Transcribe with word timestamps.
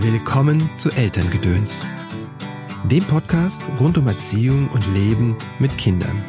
Willkommen 0.00 0.70
zu 0.78 0.90
Elterngedöns, 0.90 1.86
dem 2.90 3.04
Podcast 3.04 3.60
rund 3.78 3.98
um 3.98 4.08
Erziehung 4.08 4.68
und 4.72 4.86
Leben 4.94 5.36
mit 5.58 5.76
Kindern. 5.76 6.24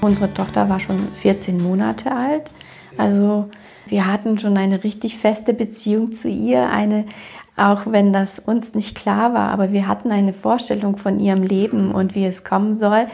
Unsere 0.00 0.32
Tochter 0.32 0.68
war 0.68 0.80
schon 0.80 0.98
14 1.12 1.62
Monate 1.62 2.10
alt, 2.10 2.50
also 2.96 3.50
wir 3.86 4.06
hatten 4.06 4.38
schon 4.38 4.56
eine 4.56 4.84
richtig 4.84 5.18
feste 5.18 5.52
Beziehung 5.52 6.12
zu 6.12 6.28
ihr, 6.28 6.70
eine 6.70 7.04
auch 7.56 7.82
wenn 7.84 8.14
das 8.14 8.38
uns 8.38 8.74
nicht 8.74 8.96
klar 8.96 9.34
war, 9.34 9.50
aber 9.50 9.72
wir 9.72 9.86
hatten 9.86 10.10
eine 10.10 10.32
Vorstellung 10.32 10.96
von 10.96 11.20
ihrem 11.20 11.42
Leben 11.42 11.92
und 11.92 12.14
wie 12.14 12.24
es 12.24 12.44
kommen 12.44 12.74
soll. 12.74 13.06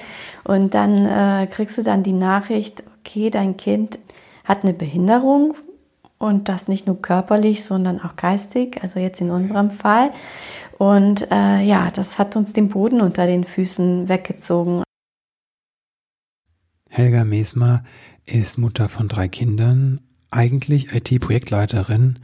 Und 0.44 0.74
dann 0.74 1.04
äh, 1.04 1.48
kriegst 1.50 1.76
du 1.76 1.82
dann 1.82 2.04
die 2.04 2.12
Nachricht, 2.12 2.84
okay, 3.00 3.30
dein 3.30 3.56
Kind 3.56 3.98
hat 4.44 4.62
eine 4.62 4.74
Behinderung, 4.74 5.54
und 6.18 6.48
das 6.48 6.68
nicht 6.68 6.86
nur 6.86 7.00
körperlich, 7.00 7.64
sondern 7.64 8.00
auch 8.00 8.16
geistig, 8.16 8.82
also 8.82 8.98
jetzt 9.00 9.20
in 9.20 9.30
unserem 9.30 9.70
Fall. 9.70 10.10
Und 10.76 11.30
äh, 11.30 11.62
ja, 11.62 11.90
das 11.90 12.18
hat 12.18 12.36
uns 12.36 12.52
den 12.52 12.68
Boden 12.68 13.00
unter 13.00 13.26
den 13.26 13.44
Füßen 13.44 14.08
weggezogen. 14.08 14.82
Helga 16.90 17.24
Mesmer 17.24 17.84
ist 18.24 18.58
Mutter 18.58 18.88
von 18.88 19.08
drei 19.08 19.28
Kindern, 19.28 20.00
eigentlich 20.30 20.92
IT-Projektleiterin, 20.92 22.18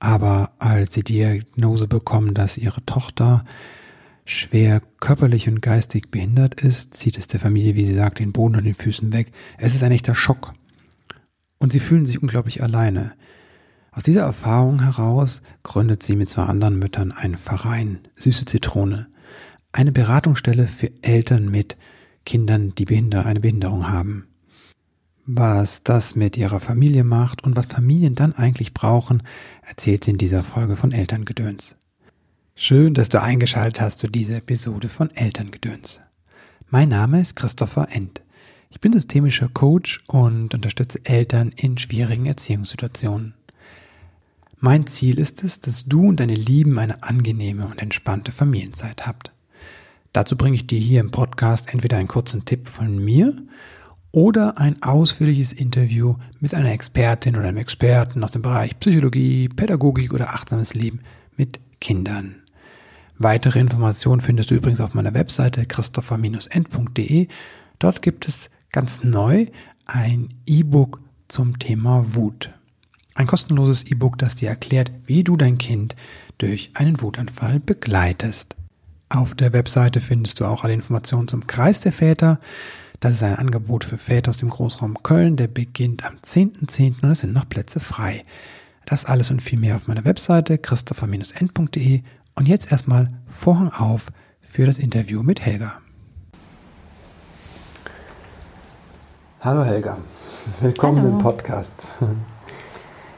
aber 0.00 0.52
als 0.58 0.94
sie 0.94 1.02
die 1.02 1.14
Diagnose 1.14 1.88
bekommen, 1.88 2.34
dass 2.34 2.56
ihre 2.56 2.84
Tochter 2.84 3.44
schwer 4.24 4.82
körperlich 5.00 5.48
und 5.48 5.62
geistig 5.62 6.10
behindert 6.10 6.60
ist, 6.60 6.94
zieht 6.94 7.16
es 7.16 7.26
der 7.26 7.40
Familie, 7.40 7.74
wie 7.74 7.84
sie 7.84 7.94
sagt, 7.94 8.18
den 8.18 8.32
Boden 8.32 8.56
unter 8.56 8.64
den 8.64 8.74
Füßen 8.74 9.12
weg. 9.12 9.32
Es 9.56 9.74
ist 9.74 9.82
ein 9.82 9.92
echter 9.92 10.14
Schock. 10.14 10.52
Und 11.58 11.72
sie 11.72 11.80
fühlen 11.80 12.06
sich 12.06 12.20
unglaublich 12.20 12.62
alleine. 12.62 13.14
Aus 13.98 14.04
dieser 14.04 14.22
Erfahrung 14.22 14.80
heraus 14.80 15.42
gründet 15.64 16.04
sie 16.04 16.14
mit 16.14 16.30
zwei 16.30 16.44
anderen 16.44 16.78
Müttern 16.78 17.10
einen 17.10 17.36
Verein, 17.36 17.98
Süße 18.14 18.44
Zitrone, 18.44 19.08
eine 19.72 19.90
Beratungsstelle 19.90 20.68
für 20.68 20.92
Eltern 21.02 21.48
mit 21.50 21.76
Kindern, 22.24 22.72
die 22.76 22.84
Behinder 22.84 23.26
eine 23.26 23.40
Behinderung 23.40 23.90
haben. 23.90 24.28
Was 25.26 25.82
das 25.82 26.14
mit 26.14 26.36
ihrer 26.36 26.60
Familie 26.60 27.02
macht 27.02 27.42
und 27.42 27.56
was 27.56 27.66
Familien 27.66 28.14
dann 28.14 28.34
eigentlich 28.34 28.72
brauchen, 28.72 29.24
erzählt 29.66 30.04
sie 30.04 30.12
in 30.12 30.18
dieser 30.18 30.44
Folge 30.44 30.76
von 30.76 30.92
Elterngedöns. 30.92 31.76
Schön, 32.54 32.94
dass 32.94 33.08
du 33.08 33.20
eingeschaltet 33.20 33.80
hast 33.80 33.98
zu 33.98 34.06
dieser 34.06 34.36
Episode 34.36 34.88
von 34.88 35.10
Elterngedöns. 35.10 36.00
Mein 36.68 36.90
Name 36.90 37.20
ist 37.20 37.34
Christopher 37.34 37.88
End. 37.90 38.22
Ich 38.70 38.78
bin 38.78 38.92
systemischer 38.92 39.48
Coach 39.48 40.04
und 40.06 40.54
unterstütze 40.54 41.04
Eltern 41.04 41.50
in 41.56 41.78
schwierigen 41.78 42.26
Erziehungssituationen. 42.26 43.34
Mein 44.60 44.88
Ziel 44.88 45.20
ist 45.20 45.44
es, 45.44 45.60
dass 45.60 45.84
du 45.84 46.08
und 46.08 46.18
deine 46.18 46.34
Lieben 46.34 46.80
eine 46.80 47.04
angenehme 47.04 47.66
und 47.66 47.80
entspannte 47.80 48.32
Familienzeit 48.32 49.06
habt. 49.06 49.30
Dazu 50.12 50.36
bringe 50.36 50.56
ich 50.56 50.66
dir 50.66 50.80
hier 50.80 51.00
im 51.00 51.12
Podcast 51.12 51.72
entweder 51.72 51.96
einen 51.96 52.08
kurzen 52.08 52.44
Tipp 52.44 52.68
von 52.68 52.98
mir 52.98 53.36
oder 54.10 54.58
ein 54.58 54.82
ausführliches 54.82 55.52
Interview 55.52 56.16
mit 56.40 56.54
einer 56.54 56.72
Expertin 56.72 57.36
oder 57.36 57.46
einem 57.46 57.58
Experten 57.58 58.24
aus 58.24 58.32
dem 58.32 58.42
Bereich 58.42 58.76
Psychologie, 58.80 59.48
Pädagogik 59.48 60.12
oder 60.12 60.30
achtsames 60.30 60.74
Leben 60.74 61.02
mit 61.36 61.60
Kindern. 61.80 62.42
Weitere 63.16 63.60
Informationen 63.60 64.20
findest 64.20 64.50
du 64.50 64.56
übrigens 64.56 64.80
auf 64.80 64.92
meiner 64.92 65.14
Webseite 65.14 65.66
christopher-end.de. 65.66 67.28
Dort 67.78 68.02
gibt 68.02 68.26
es 68.26 68.50
ganz 68.72 69.04
neu 69.04 69.46
ein 69.86 70.34
E-Book 70.46 71.00
zum 71.28 71.60
Thema 71.60 72.14
Wut. 72.16 72.50
Ein 73.18 73.26
kostenloses 73.26 73.82
E-Book, 73.82 74.16
das 74.16 74.36
dir 74.36 74.48
erklärt, 74.48 74.92
wie 75.04 75.24
du 75.24 75.36
dein 75.36 75.58
Kind 75.58 75.96
durch 76.38 76.70
einen 76.74 77.00
Wutanfall 77.00 77.58
begleitest. 77.58 78.54
Auf 79.08 79.34
der 79.34 79.52
Webseite 79.52 80.00
findest 80.00 80.38
du 80.38 80.44
auch 80.44 80.62
alle 80.62 80.72
Informationen 80.72 81.26
zum 81.26 81.48
Kreis 81.48 81.80
der 81.80 81.90
Väter. 81.90 82.38
Das 83.00 83.14
ist 83.14 83.24
ein 83.24 83.34
Angebot 83.34 83.82
für 83.82 83.98
Väter 83.98 84.30
aus 84.30 84.36
dem 84.36 84.50
Großraum 84.50 85.02
Köln. 85.02 85.36
Der 85.36 85.48
beginnt 85.48 86.04
am 86.04 86.18
10.10. 86.18 86.68
.10. 86.68 87.02
und 87.02 87.10
es 87.10 87.18
sind 87.18 87.32
noch 87.32 87.48
Plätze 87.48 87.80
frei. 87.80 88.22
Das 88.86 89.04
alles 89.04 89.32
und 89.32 89.42
viel 89.42 89.58
mehr 89.58 89.74
auf 89.74 89.88
meiner 89.88 90.04
Webseite 90.04 90.56
christopher-end.de. 90.56 92.02
Und 92.36 92.46
jetzt 92.46 92.70
erstmal 92.70 93.10
Vorhang 93.26 93.72
auf 93.72 94.12
für 94.40 94.64
das 94.64 94.78
Interview 94.78 95.24
mit 95.24 95.44
Helga. 95.44 95.80
Hallo 99.40 99.64
Helga, 99.64 99.98
willkommen 100.60 101.02
Hallo. 101.02 101.10
im 101.14 101.18
Podcast. 101.18 101.82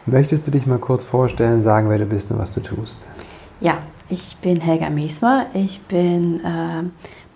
Möchtest 0.07 0.47
du 0.47 0.51
dich 0.51 0.67
mal 0.67 0.79
kurz 0.79 1.05
vorstellen, 1.05 1.63
sagen, 1.63 1.89
wer 1.91 1.99
du 1.99 2.07
bist 2.07 2.31
und 2.31 2.39
was 2.39 2.51
du 2.51 2.61
tust? 2.61 2.99
Ja, 3.61 3.79
ich 4.09 4.37
bin 4.39 4.61
Helga 4.61 4.91
Mesmer. 4.91 5.47
Ich 5.55 5.81
bin 5.83 6.41
äh, 6.41 6.83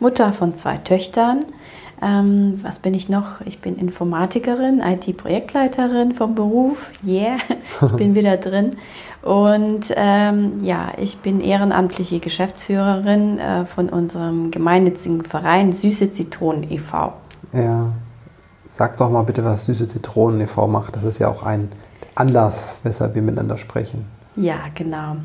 Mutter 0.00 0.32
von 0.32 0.54
zwei 0.54 0.78
Töchtern. 0.78 1.44
Ähm, 2.02 2.58
was 2.62 2.80
bin 2.80 2.94
ich 2.94 3.08
noch? 3.08 3.40
Ich 3.44 3.60
bin 3.60 3.76
Informatikerin, 3.76 4.80
IT-Projektleiterin 4.80 6.14
vom 6.14 6.34
Beruf. 6.34 6.90
Yeah, 7.06 7.36
ich 7.86 7.92
bin 7.92 8.14
wieder 8.14 8.36
drin. 8.36 8.76
Und 9.22 9.92
ähm, 9.96 10.54
ja, 10.60 10.88
ich 10.98 11.18
bin 11.18 11.40
ehrenamtliche 11.40 12.18
Geschäftsführerin 12.18 13.38
äh, 13.38 13.66
von 13.66 13.88
unserem 13.88 14.50
gemeinnützigen 14.50 15.22
Verein 15.22 15.72
Süße 15.72 16.10
Zitronen 16.10 16.70
e.V. 16.70 17.12
Ja, 17.52 17.92
sag 18.70 18.96
doch 18.96 19.08
mal 19.08 19.22
bitte, 19.22 19.44
was 19.44 19.66
Süße 19.66 19.86
Zitronen 19.86 20.40
e.V. 20.40 20.66
macht. 20.66 20.96
Das 20.96 21.04
ist 21.04 21.20
ja 21.20 21.28
auch 21.28 21.42
ein 21.42 21.70
Anlass, 22.14 22.78
weshalb 22.82 23.14
wir 23.14 23.22
miteinander 23.22 23.56
sprechen. 23.56 24.04
Ja, 24.36 24.58
genau. 24.74 25.16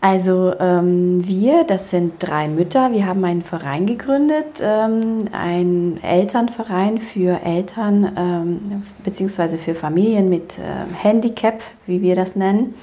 Also 0.00 0.52
ähm, 0.60 1.26
wir, 1.26 1.64
das 1.64 1.88
sind 1.88 2.16
drei 2.18 2.46
Mütter, 2.46 2.92
wir 2.92 3.06
haben 3.06 3.24
einen 3.24 3.40
Verein 3.40 3.86
gegründet, 3.86 4.60
ähm, 4.60 5.24
einen 5.32 5.98
Elternverein 6.02 6.98
für 6.98 7.40
Eltern 7.42 8.12
ähm, 8.14 8.82
bzw. 9.02 9.56
für 9.56 9.74
Familien 9.74 10.28
mit 10.28 10.58
äh, 10.58 10.62
Handicap, 11.02 11.62
wie 11.86 12.02
wir 12.02 12.16
das 12.16 12.36
nennen. 12.36 12.74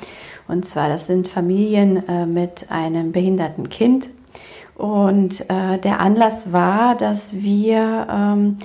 Und 0.48 0.66
zwar, 0.66 0.90
das 0.90 1.06
sind 1.06 1.28
Familien 1.28 2.08
äh, 2.10 2.26
mit 2.26 2.72
einem 2.72 3.12
behinderten 3.12 3.70
Kind. 3.70 4.10
Und 4.74 5.42
äh, 5.42 5.78
der 5.78 6.00
Anlass 6.02 6.52
war, 6.52 6.96
dass 6.96 7.36
wir 7.36 8.08
ähm, 8.10 8.58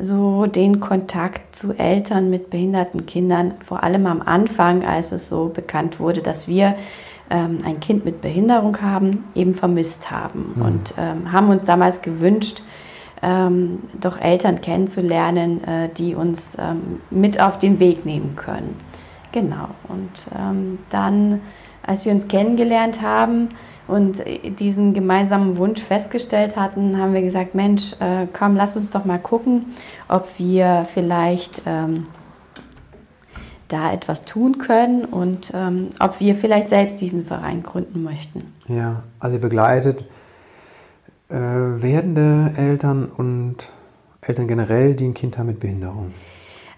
so 0.00 0.46
den 0.46 0.80
Kontakt 0.80 1.54
zu 1.54 1.72
Eltern 1.72 2.30
mit 2.30 2.50
behinderten 2.50 3.06
Kindern, 3.06 3.54
vor 3.64 3.82
allem 3.82 4.06
am 4.06 4.22
Anfang, 4.22 4.84
als 4.84 5.12
es 5.12 5.28
so 5.28 5.48
bekannt 5.48 6.00
wurde, 6.00 6.22
dass 6.22 6.48
wir 6.48 6.74
ähm, 7.30 7.58
ein 7.64 7.80
Kind 7.80 8.04
mit 8.04 8.20
Behinderung 8.20 8.80
haben, 8.80 9.24
eben 9.34 9.54
vermisst 9.54 10.10
haben 10.10 10.54
mhm. 10.56 10.62
und 10.62 10.94
ähm, 10.98 11.32
haben 11.32 11.48
uns 11.48 11.64
damals 11.64 12.02
gewünscht, 12.02 12.62
ähm, 13.22 13.80
doch 14.00 14.18
Eltern 14.20 14.60
kennenzulernen, 14.60 15.62
äh, 15.64 15.88
die 15.96 16.14
uns 16.14 16.56
ähm, 16.58 17.00
mit 17.10 17.40
auf 17.40 17.58
den 17.58 17.78
Weg 17.78 18.06
nehmen 18.06 18.34
können. 18.36 18.76
Genau. 19.32 19.68
Und 19.88 20.10
ähm, 20.36 20.78
dann, 20.88 21.40
als 21.86 22.04
wir 22.04 22.12
uns 22.12 22.26
kennengelernt 22.28 23.02
haben, 23.02 23.50
und 23.90 24.22
diesen 24.58 24.94
gemeinsamen 24.94 25.56
Wunsch 25.56 25.80
festgestellt 25.80 26.56
hatten, 26.56 26.98
haben 26.98 27.12
wir 27.12 27.22
gesagt, 27.22 27.54
Mensch, 27.54 27.94
äh, 28.00 28.26
komm, 28.32 28.56
lass 28.56 28.76
uns 28.76 28.90
doch 28.90 29.04
mal 29.04 29.18
gucken, 29.18 29.66
ob 30.08 30.28
wir 30.38 30.86
vielleicht 30.92 31.62
ähm, 31.66 32.06
da 33.68 33.92
etwas 33.92 34.24
tun 34.24 34.58
können 34.58 35.04
und 35.04 35.52
ähm, 35.54 35.90
ob 35.98 36.20
wir 36.20 36.34
vielleicht 36.34 36.68
selbst 36.68 37.00
diesen 37.00 37.24
Verein 37.24 37.62
gründen 37.62 38.02
möchten. 38.02 38.52
Ja, 38.68 39.02
also 39.18 39.36
ihr 39.36 39.40
begleitet 39.40 40.04
äh, 41.28 41.34
werdende 41.34 42.52
Eltern 42.56 43.06
und 43.06 43.56
Eltern 44.20 44.48
generell, 44.48 44.94
die 44.94 45.06
ein 45.06 45.14
Kind 45.14 45.38
haben 45.38 45.46
mit 45.46 45.60
Behinderung. 45.60 46.12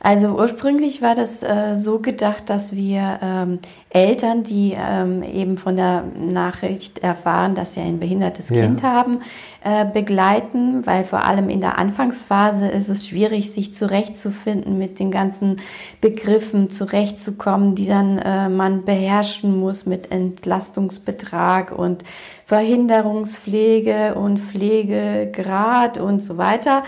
Also 0.04 0.30
ursprünglich 0.30 1.00
war 1.00 1.14
das 1.14 1.44
äh, 1.44 1.76
so 1.76 2.00
gedacht, 2.00 2.50
dass 2.50 2.74
wir 2.74 3.20
ähm, 3.22 3.60
Eltern, 3.88 4.42
die 4.42 4.76
ähm, 4.76 5.22
eben 5.22 5.56
von 5.58 5.76
der 5.76 6.02
Nachricht 6.18 6.98
erfahren, 6.98 7.54
dass 7.54 7.74
sie 7.74 7.80
ein 7.82 8.00
behindertes 8.00 8.48
ja. 8.48 8.62
Kind 8.62 8.82
haben, 8.82 9.20
äh, 9.62 9.84
begleiten, 9.84 10.84
weil 10.86 11.04
vor 11.04 11.24
allem 11.24 11.48
in 11.48 11.60
der 11.60 11.78
Anfangsphase 11.78 12.66
ist 12.66 12.88
es 12.88 13.06
schwierig, 13.06 13.52
sich 13.52 13.74
zurechtzufinden 13.74 14.76
mit 14.76 14.98
den 14.98 15.12
ganzen 15.12 15.60
Begriffen 16.00 16.68
zurechtzukommen, 16.68 17.76
die 17.76 17.86
dann 17.86 18.18
äh, 18.18 18.48
man 18.48 18.84
beherrschen 18.84 19.60
muss 19.60 19.86
mit 19.86 20.10
Entlastungsbetrag 20.10 21.70
und 21.70 22.02
Verhinderungspflege 22.44 24.16
und 24.16 24.38
Pflegegrad 24.38 25.98
und 25.98 26.20
so 26.20 26.38
weiter. 26.38 26.82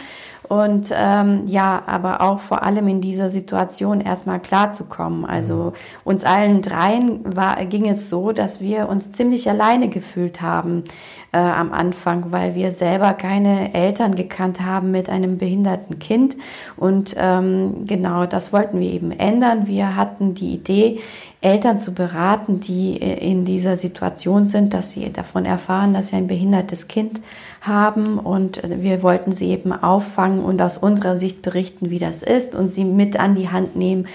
Und 0.48 0.92
ähm, 0.94 1.44
ja, 1.46 1.82
aber 1.86 2.20
auch 2.20 2.40
vor 2.40 2.62
allem 2.62 2.86
in 2.88 3.00
dieser 3.00 3.30
Situation 3.30 4.00
erstmal 4.00 4.40
klarzukommen. 4.40 5.24
Also 5.24 5.54
mhm. 5.54 5.72
uns 6.04 6.24
allen 6.24 6.62
dreien 6.62 7.20
war, 7.24 7.64
ging 7.64 7.88
es 7.88 8.10
so, 8.10 8.32
dass 8.32 8.60
wir 8.60 8.88
uns 8.88 9.12
ziemlich 9.12 9.48
alleine 9.48 9.88
gefühlt 9.88 10.42
haben 10.42 10.84
äh, 11.32 11.38
am 11.38 11.72
Anfang, 11.72 12.30
weil 12.30 12.54
wir 12.54 12.72
selber 12.72 13.14
keine 13.14 13.74
Eltern 13.74 14.14
gekannt 14.14 14.60
haben 14.60 14.90
mit 14.90 15.08
einem 15.08 15.38
behinderten 15.38 15.98
Kind. 15.98 16.36
Und 16.76 17.14
ähm, 17.18 17.84
genau 17.86 18.26
das 18.26 18.52
wollten 18.52 18.80
wir 18.80 18.90
eben 18.90 19.12
ändern. 19.12 19.66
Wir 19.66 19.96
hatten 19.96 20.34
die 20.34 20.54
Idee, 20.54 21.00
Eltern 21.44 21.78
zu 21.78 21.92
beraten, 21.92 22.60
die 22.60 22.96
in 22.96 23.44
dieser 23.44 23.76
Situation 23.76 24.46
sind, 24.46 24.72
dass 24.72 24.92
sie 24.92 25.12
davon 25.12 25.44
erfahren, 25.44 25.92
dass 25.92 26.08
sie 26.08 26.16
ein 26.16 26.26
behindertes 26.26 26.88
Kind 26.88 27.20
haben 27.60 28.18
und 28.18 28.62
wir 28.64 29.02
wollten 29.02 29.32
sie 29.32 29.50
eben 29.50 29.72
auffangen 29.72 30.42
und 30.42 30.62
aus 30.62 30.78
unserer 30.78 31.18
Sicht 31.18 31.42
berichten, 31.42 31.90
wie 31.90 31.98
das 31.98 32.22
ist 32.22 32.54
und 32.54 32.72
sie 32.72 32.84
mit 32.84 33.20
an 33.20 33.34
die 33.34 33.50
Hand 33.50 33.76
nehmen, 33.76 34.06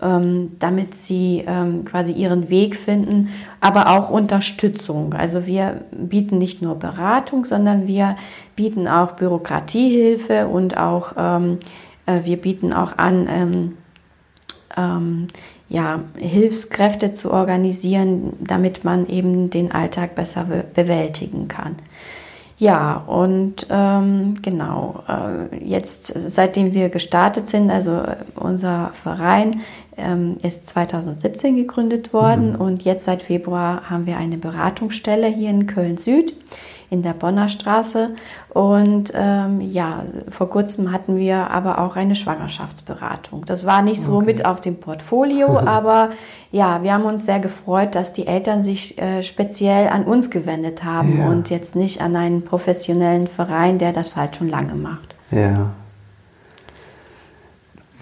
ähm, 0.00 0.52
damit 0.58 0.94
sie 0.94 1.44
ähm, 1.46 1.84
quasi 1.84 2.12
ihren 2.12 2.48
Weg 2.48 2.74
finden, 2.74 3.28
aber 3.60 3.90
auch 3.90 4.08
Unterstützung. 4.08 5.12
Also 5.12 5.44
wir 5.44 5.82
bieten 5.92 6.38
nicht 6.38 6.62
nur 6.62 6.76
Beratung, 6.76 7.44
sondern 7.44 7.86
wir 7.86 8.16
bieten 8.56 8.88
auch 8.88 9.12
Bürokratiehilfe 9.12 10.48
und 10.48 10.78
auch 10.78 11.12
ähm, 11.18 11.58
äh, 12.06 12.20
wir 12.24 12.38
bieten 12.38 12.72
auch 12.72 12.96
an, 12.96 13.76
ja, 14.76 16.00
Hilfskräfte 16.16 17.14
zu 17.14 17.30
organisieren, 17.32 18.34
damit 18.40 18.84
man 18.84 19.08
eben 19.08 19.50
den 19.50 19.72
Alltag 19.72 20.14
besser 20.14 20.46
bewältigen 20.74 21.48
kann. 21.48 21.76
Ja, 22.58 23.04
und 23.06 23.68
ähm, 23.70 24.34
genau, 24.42 25.04
äh, 25.08 25.64
jetzt 25.64 26.12
seitdem 26.16 26.74
wir 26.74 26.88
gestartet 26.88 27.46
sind, 27.46 27.70
also 27.70 28.02
unser 28.34 28.90
Verein 28.94 29.60
ähm, 29.96 30.38
ist 30.42 30.66
2017 30.66 31.54
gegründet 31.54 32.12
worden 32.12 32.54
mhm. 32.54 32.60
und 32.60 32.82
jetzt 32.82 33.04
seit 33.04 33.22
Februar 33.22 33.88
haben 33.88 34.06
wir 34.06 34.16
eine 34.16 34.38
Beratungsstelle 34.38 35.28
hier 35.28 35.50
in 35.50 35.66
Köln 35.66 35.98
Süd 35.98 36.34
in 36.90 37.02
der 37.02 37.12
Bonner 37.12 37.48
Straße. 37.48 38.14
Und 38.50 39.12
ähm, 39.14 39.60
ja, 39.60 40.04
vor 40.30 40.48
kurzem 40.48 40.92
hatten 40.92 41.16
wir 41.16 41.50
aber 41.50 41.80
auch 41.80 41.96
eine 41.96 42.14
Schwangerschaftsberatung. 42.14 43.44
Das 43.44 43.66
war 43.66 43.82
nicht 43.82 44.00
so 44.00 44.16
okay. 44.16 44.26
mit 44.26 44.44
auf 44.44 44.60
dem 44.60 44.76
Portfolio, 44.76 45.58
aber 45.66 46.10
ja, 46.50 46.82
wir 46.82 46.94
haben 46.94 47.04
uns 47.04 47.26
sehr 47.26 47.40
gefreut, 47.40 47.94
dass 47.94 48.12
die 48.12 48.26
Eltern 48.26 48.62
sich 48.62 48.98
äh, 48.98 49.22
speziell 49.22 49.88
an 49.88 50.04
uns 50.04 50.30
gewendet 50.30 50.84
haben 50.84 51.18
ja. 51.18 51.28
und 51.28 51.50
jetzt 51.50 51.76
nicht 51.76 52.00
an 52.00 52.16
einen 52.16 52.42
professionellen 52.42 53.26
Verein, 53.26 53.78
der 53.78 53.92
das 53.92 54.16
halt 54.16 54.36
schon 54.36 54.48
lange 54.48 54.74
macht. 54.74 55.14
Ja. 55.30 55.70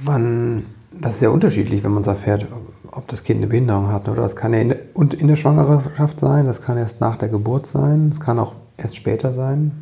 Wann, 0.01 0.67
das 0.93 1.17
ist 1.17 1.23
ja 1.23 1.31
unterschiedlich, 1.31 1.83
wenn 1.83 1.93
man 1.93 2.03
es 2.03 2.09
erfährt, 2.09 2.47
ob 2.93 3.09
das 3.09 3.25
Kind 3.25 3.39
eine 3.39 3.47
Behinderung 3.49 3.91
hat. 3.93 4.09
Oder 4.09 4.23
das 4.23 4.37
kann 4.37 4.53
ja 4.53 4.61
in, 4.61 4.75
und 4.95 5.15
in 5.15 5.29
der 5.29 5.37
Schwangerschaft 5.37 6.21
sein, 6.21 6.45
das 6.45 6.63
kann 6.63 6.79
erst 6.79 7.01
nach 7.01 7.17
der 7.17 7.29
Geburt 7.29 7.67
sein, 7.67 8.09
es 8.11 8.21
kann 8.21 8.39
auch 8.39 8.55
erst 8.77 8.97
später 8.97 9.33
sein? 9.33 9.73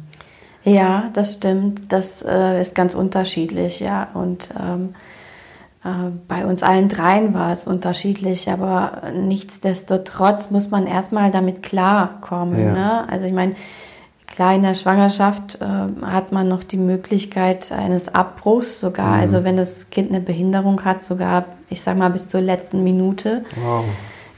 Ja, 0.64 1.10
das 1.12 1.34
stimmt. 1.34 1.92
Das 1.92 2.22
äh, 2.22 2.60
ist 2.60 2.74
ganz 2.74 2.94
unterschiedlich, 2.94 3.80
ja. 3.80 4.08
Und 4.14 4.48
ähm, 4.58 4.90
äh, 5.84 6.10
bei 6.26 6.46
uns 6.46 6.62
allen 6.62 6.88
dreien 6.88 7.34
war 7.34 7.52
es 7.52 7.66
unterschiedlich, 7.66 8.50
aber 8.50 9.02
nichtsdestotrotz 9.14 10.50
muss 10.50 10.70
man 10.70 10.86
erstmal 10.86 11.30
damit 11.30 11.62
klarkommen. 11.62 12.58
Ja. 12.58 12.72
Ne? 12.72 13.08
Also 13.10 13.26
ich 13.26 13.34
meine, 13.34 13.54
klar, 14.26 14.54
in 14.54 14.62
der 14.62 14.74
Schwangerschaft 14.74 15.58
äh, 15.60 16.06
hat 16.06 16.32
man 16.32 16.48
noch 16.48 16.64
die 16.64 16.78
Möglichkeit 16.78 17.70
eines 17.70 18.14
Abbruchs 18.14 18.80
sogar. 18.80 19.16
Mhm. 19.16 19.20
Also 19.20 19.44
wenn 19.44 19.58
das 19.58 19.90
Kind 19.90 20.10
eine 20.10 20.20
Behinderung 20.20 20.82
hat, 20.84 21.02
sogar, 21.02 21.44
ich 21.68 21.82
sag 21.82 21.98
mal, 21.98 22.08
bis 22.08 22.28
zur 22.28 22.40
letzten 22.40 22.82
Minute. 22.82 23.44
Wow. 23.62 23.84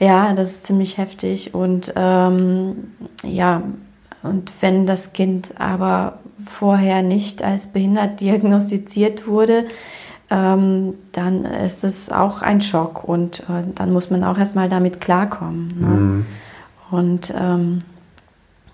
Ja, 0.01 0.33
das 0.35 0.51
ist 0.51 0.67
ziemlich 0.67 0.99
heftig. 0.99 1.55
Und 1.55 1.93
ähm, 1.97 2.93
ja, 3.23 3.63
und 4.27 4.53
wenn 4.61 4.87
das 4.87 5.13
Kind 5.13 5.53
aber 5.59 6.19
vorher 6.45 7.03
nicht 7.03 7.43
als 7.43 7.69
behindert 7.69 8.21
diagnostiziert 8.21 9.27
wurde, 9.27 9.65
ähm, 10.31 10.95
dann 11.13 11.45
ist 11.45 11.85
es 11.85 12.11
auch 12.11 12.43
ein 12.43 12.61
Schock 12.61 13.05
und 13.05 13.41
äh, 13.41 13.63
dann 13.75 13.93
muss 13.93 14.11
man 14.11 14.25
auch 14.25 14.39
erstmal 14.39 14.69
damit 14.69 15.01
klarkommen. 15.01 15.81
Ne? 15.81 15.87
Mhm. 15.87 16.27
Und 16.91 17.35
ähm, 17.39 17.83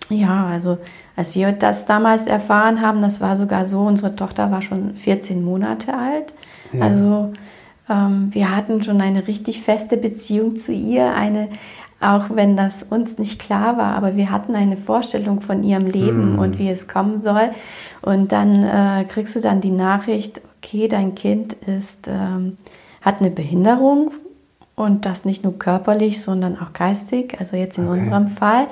ja, 0.08 0.46
also 0.46 0.78
als 1.16 1.34
wir 1.34 1.52
das 1.52 1.86
damals 1.86 2.26
erfahren 2.26 2.80
haben, 2.80 3.02
das 3.02 3.20
war 3.20 3.36
sogar 3.36 3.66
so, 3.66 3.80
unsere 3.80 4.16
Tochter 4.16 4.50
war 4.50 4.62
schon 4.62 4.94
14 4.94 5.44
Monate 5.44 5.94
alt. 5.94 6.34
Ja. 6.72 6.84
Also 6.84 7.32
ähm, 7.88 8.28
wir 8.32 8.54
hatten 8.54 8.82
schon 8.82 9.00
eine 9.00 9.26
richtig 9.26 9.62
feste 9.62 9.96
Beziehung 9.96 10.56
zu 10.56 10.72
ihr, 10.72 11.14
eine, 11.14 11.48
auch 12.02 12.26
wenn 12.34 12.56
das 12.56 12.82
uns 12.82 13.18
nicht 13.18 13.40
klar 13.40 13.76
war, 13.76 13.94
aber 13.94 14.16
wir 14.16 14.30
hatten 14.30 14.54
eine 14.54 14.76
Vorstellung 14.76 15.40
von 15.40 15.62
ihrem 15.62 15.86
Leben 15.86 16.36
mm. 16.36 16.38
und 16.38 16.58
wie 16.58 16.68
es 16.68 16.88
kommen 16.88 17.18
soll. 17.18 17.50
Und 18.00 18.32
dann 18.32 18.62
äh, 18.62 19.04
kriegst 19.08 19.36
du 19.36 19.40
dann 19.40 19.60
die 19.60 19.70
Nachricht, 19.70 20.40
okay, 20.58 20.88
dein 20.88 21.14
Kind 21.14 21.54
ist, 21.54 22.08
ähm, 22.08 22.56
hat 23.00 23.20
eine 23.20 23.30
Behinderung 23.30 24.10
und 24.74 25.06
das 25.06 25.24
nicht 25.24 25.44
nur 25.44 25.58
körperlich, 25.58 26.22
sondern 26.22 26.58
auch 26.58 26.72
geistig, 26.72 27.36
also 27.38 27.56
jetzt 27.56 27.78
in 27.78 27.88
okay. 27.88 28.00
unserem 28.00 28.28
Fall. 28.28 28.66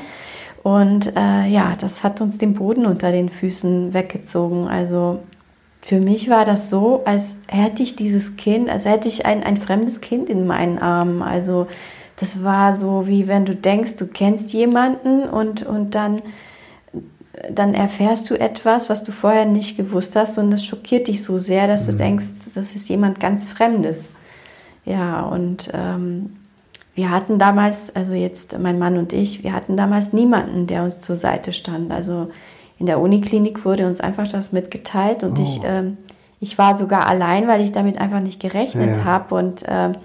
Und 0.63 1.17
äh, 1.17 1.47
ja, 1.47 1.75
das 1.79 2.05
hat 2.05 2.21
uns 2.21 2.39
den 2.39 2.55
Boden 2.55 2.87
unter 2.87 3.13
den 3.13 3.29
Füßen 3.29 3.95
weggezogen. 3.95 4.69
Also 4.69 5.21
für 5.81 6.01
mich 6.01 6.29
war 6.29 6.45
das 6.45 6.69
so, 6.69 7.03
als 7.07 7.39
hätte 7.49 7.83
ich 7.83 7.97
dieses 7.97 8.37
Kind, 8.37 8.69
als 8.69 8.85
hätte 8.85 9.09
ich 9.09 9.25
ein, 9.25 9.43
ein 9.43 9.57
fremdes 9.57 10.01
Kind 10.01 10.29
in 10.29 10.47
meinen 10.47 10.79
Armen. 10.79 11.23
Also 11.23 11.67
das 12.21 12.45
war 12.45 12.75
so, 12.75 13.07
wie 13.07 13.29
wenn 13.29 13.47
du 13.47 13.55
denkst, 13.55 13.97
du 13.97 14.07
kennst 14.07 14.53
jemanden 14.53 15.23
und, 15.23 15.63
und 15.65 15.95
dann, 15.95 16.21
dann 17.51 17.73
erfährst 17.73 18.29
du 18.29 18.39
etwas, 18.39 18.91
was 18.91 19.05
du 19.05 19.11
vorher 19.11 19.47
nicht 19.47 19.79
gewusst 19.79 20.17
hast 20.17 20.37
und 20.37 20.51
das 20.51 20.65
schockiert 20.65 21.09
dich 21.09 21.23
so 21.23 21.39
sehr, 21.39 21.67
dass 21.67 21.87
mhm. 21.87 21.93
du 21.93 21.97
denkst, 21.97 22.27
das 22.55 22.75
ist 22.75 22.91
jemand 22.91 23.21
ganz 23.21 23.45
Fremdes. 23.47 24.13
Ja, 24.85 25.23
und 25.23 25.71
ähm, 25.73 26.37
wir 26.95 27.11
hatten 27.11 27.39
damals, 27.39 27.97
also 27.97 28.13
jetzt 28.13 28.59
mein 28.59 28.79
Mann 28.79 28.99
und 28.99 29.15
ich, 29.15 29.43
wir 29.43 29.55
hatten 29.55 29.79
damals 29.79 30.13
niemanden, 30.13 30.67
der 30.67 30.83
uns 30.83 31.01
zur 31.01 31.17
Seite 31.17 31.55
stand. 31.55 31.91
Also 31.91 32.29
in 32.79 32.85
der 32.85 33.01
Uniklinik 33.01 33.65
wurde 33.65 33.87
uns 33.87 34.01
einfach 34.01 34.29
das 34.29 34.53
mitgeteilt 34.53 35.25
und 35.25 35.39
oh. 35.39 35.43
ich, 35.43 35.61
ähm, 35.65 35.97
ich 36.39 36.59
war 36.59 36.77
sogar 36.77 37.07
allein, 37.07 37.49
weil 37.49 37.63
ich 37.63 37.73
damit 37.73 37.99
einfach 37.99 38.21
nicht 38.21 38.41
gerechnet 38.41 38.99
ja. 38.99 39.05
habe 39.05 39.35
und 39.35 39.65
ähm, 39.67 39.97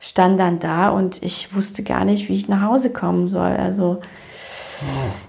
stand 0.00 0.40
dann 0.40 0.58
da 0.58 0.88
und 0.88 1.22
ich 1.22 1.54
wusste 1.54 1.82
gar 1.84 2.04
nicht, 2.04 2.28
wie 2.28 2.34
ich 2.34 2.48
nach 2.48 2.62
Hause 2.62 2.90
kommen 2.90 3.28
soll. 3.28 3.50
Also 3.50 4.00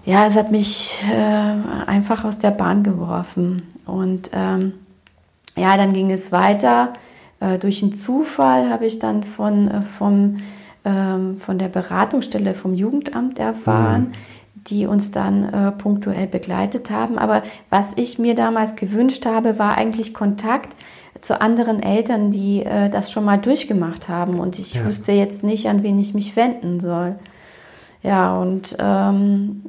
ja, 0.06 0.25
es 0.25 0.35
hat 0.35 0.51
mich 0.51 1.03
äh, 1.12 1.85
einfach 1.85 2.23
aus 2.23 2.39
der 2.39 2.51
Bahn 2.51 2.83
geworfen. 2.83 3.63
Und 3.85 4.31
ähm, 4.33 4.73
ja, 5.57 5.77
dann 5.77 5.94
ging 5.94 6.09
es 6.09 6.31
weiter. 6.31 6.94
Äh, 7.39 7.59
durch 7.59 7.83
einen 7.83 7.94
Zufall 7.94 8.69
habe 8.69 8.85
ich 8.85 9.00
dann 9.00 9.23
von, 9.23 9.68
äh, 9.68 9.81
vom, 9.81 10.38
ähm, 10.85 11.38
von 11.39 11.59
der 11.59 11.68
Beratungsstelle 11.68 12.53
vom 12.53 12.73
Jugendamt 12.73 13.39
erfahren. 13.39 14.13
Die 14.68 14.85
uns 14.85 15.11
dann 15.11 15.44
äh, 15.44 15.71
punktuell 15.71 16.27
begleitet 16.27 16.89
haben. 16.91 17.18
Aber 17.18 17.41
was 17.69 17.94
ich 17.95 18.19
mir 18.19 18.35
damals 18.35 18.75
gewünscht 18.75 19.25
habe, 19.25 19.57
war 19.57 19.77
eigentlich 19.77 20.13
Kontakt 20.13 20.75
zu 21.19 21.39
anderen 21.41 21.81
Eltern, 21.81 22.31
die 22.31 22.63
äh, 22.63 22.89
das 22.89 23.11
schon 23.11 23.25
mal 23.25 23.37
durchgemacht 23.37 24.07
haben 24.07 24.39
und 24.39 24.59
ich 24.59 24.75
ja. 24.75 24.85
wusste 24.85 25.11
jetzt 25.11 25.44
nicht, 25.44 25.68
an 25.68 25.83
wen 25.83 25.99
ich 25.99 26.13
mich 26.13 26.35
wenden 26.35 26.80
soll. 26.80 27.15
Ja, 28.03 28.33
und 28.33 28.75
ähm, 28.80 29.61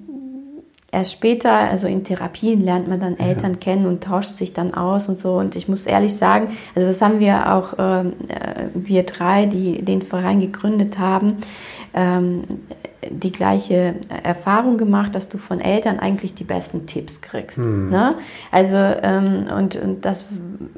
erst 0.91 1.13
später, 1.13 1.53
also 1.53 1.87
in 1.89 2.05
Therapien, 2.05 2.61
lernt 2.61 2.89
man 2.89 3.01
dann 3.01 3.19
Eltern 3.19 3.53
ja. 3.53 3.59
kennen 3.59 3.87
und 3.87 4.05
tauscht 4.05 4.37
sich 4.37 4.53
dann 4.53 4.73
aus 4.73 5.09
und 5.09 5.19
so. 5.19 5.35
Und 5.35 5.57
ich 5.57 5.69
muss 5.69 5.87
ehrlich 5.87 6.15
sagen, 6.15 6.49
also 6.75 6.89
das 6.89 7.03
haben 7.03 7.21
wir 7.21 7.55
auch, 7.55 7.75
ähm, 7.79 8.13
äh, 8.29 8.69
wir 8.75 9.03
drei, 9.03 9.47
die 9.47 9.85
den 9.85 10.03
Verein 10.03 10.41
gegründet 10.41 10.99
haben, 10.99 11.39
ähm, 11.93 12.45
die 13.11 13.33
gleiche 13.33 13.97
Erfahrung 14.23 14.77
gemacht, 14.77 15.15
dass 15.15 15.29
du 15.29 15.39
von 15.39 15.61
Eltern 15.61 15.99
eigentlich 15.99 16.35
die 16.35 16.45
besten 16.45 16.87
Tipps 16.87 17.21
kriegst. 17.21 17.59
Mhm. 17.59 17.91
Ne? 17.91 18.15
Also 18.51 18.77
ähm, 18.77 19.47
und, 19.57 19.77
und 19.77 20.05
das 20.05 20.25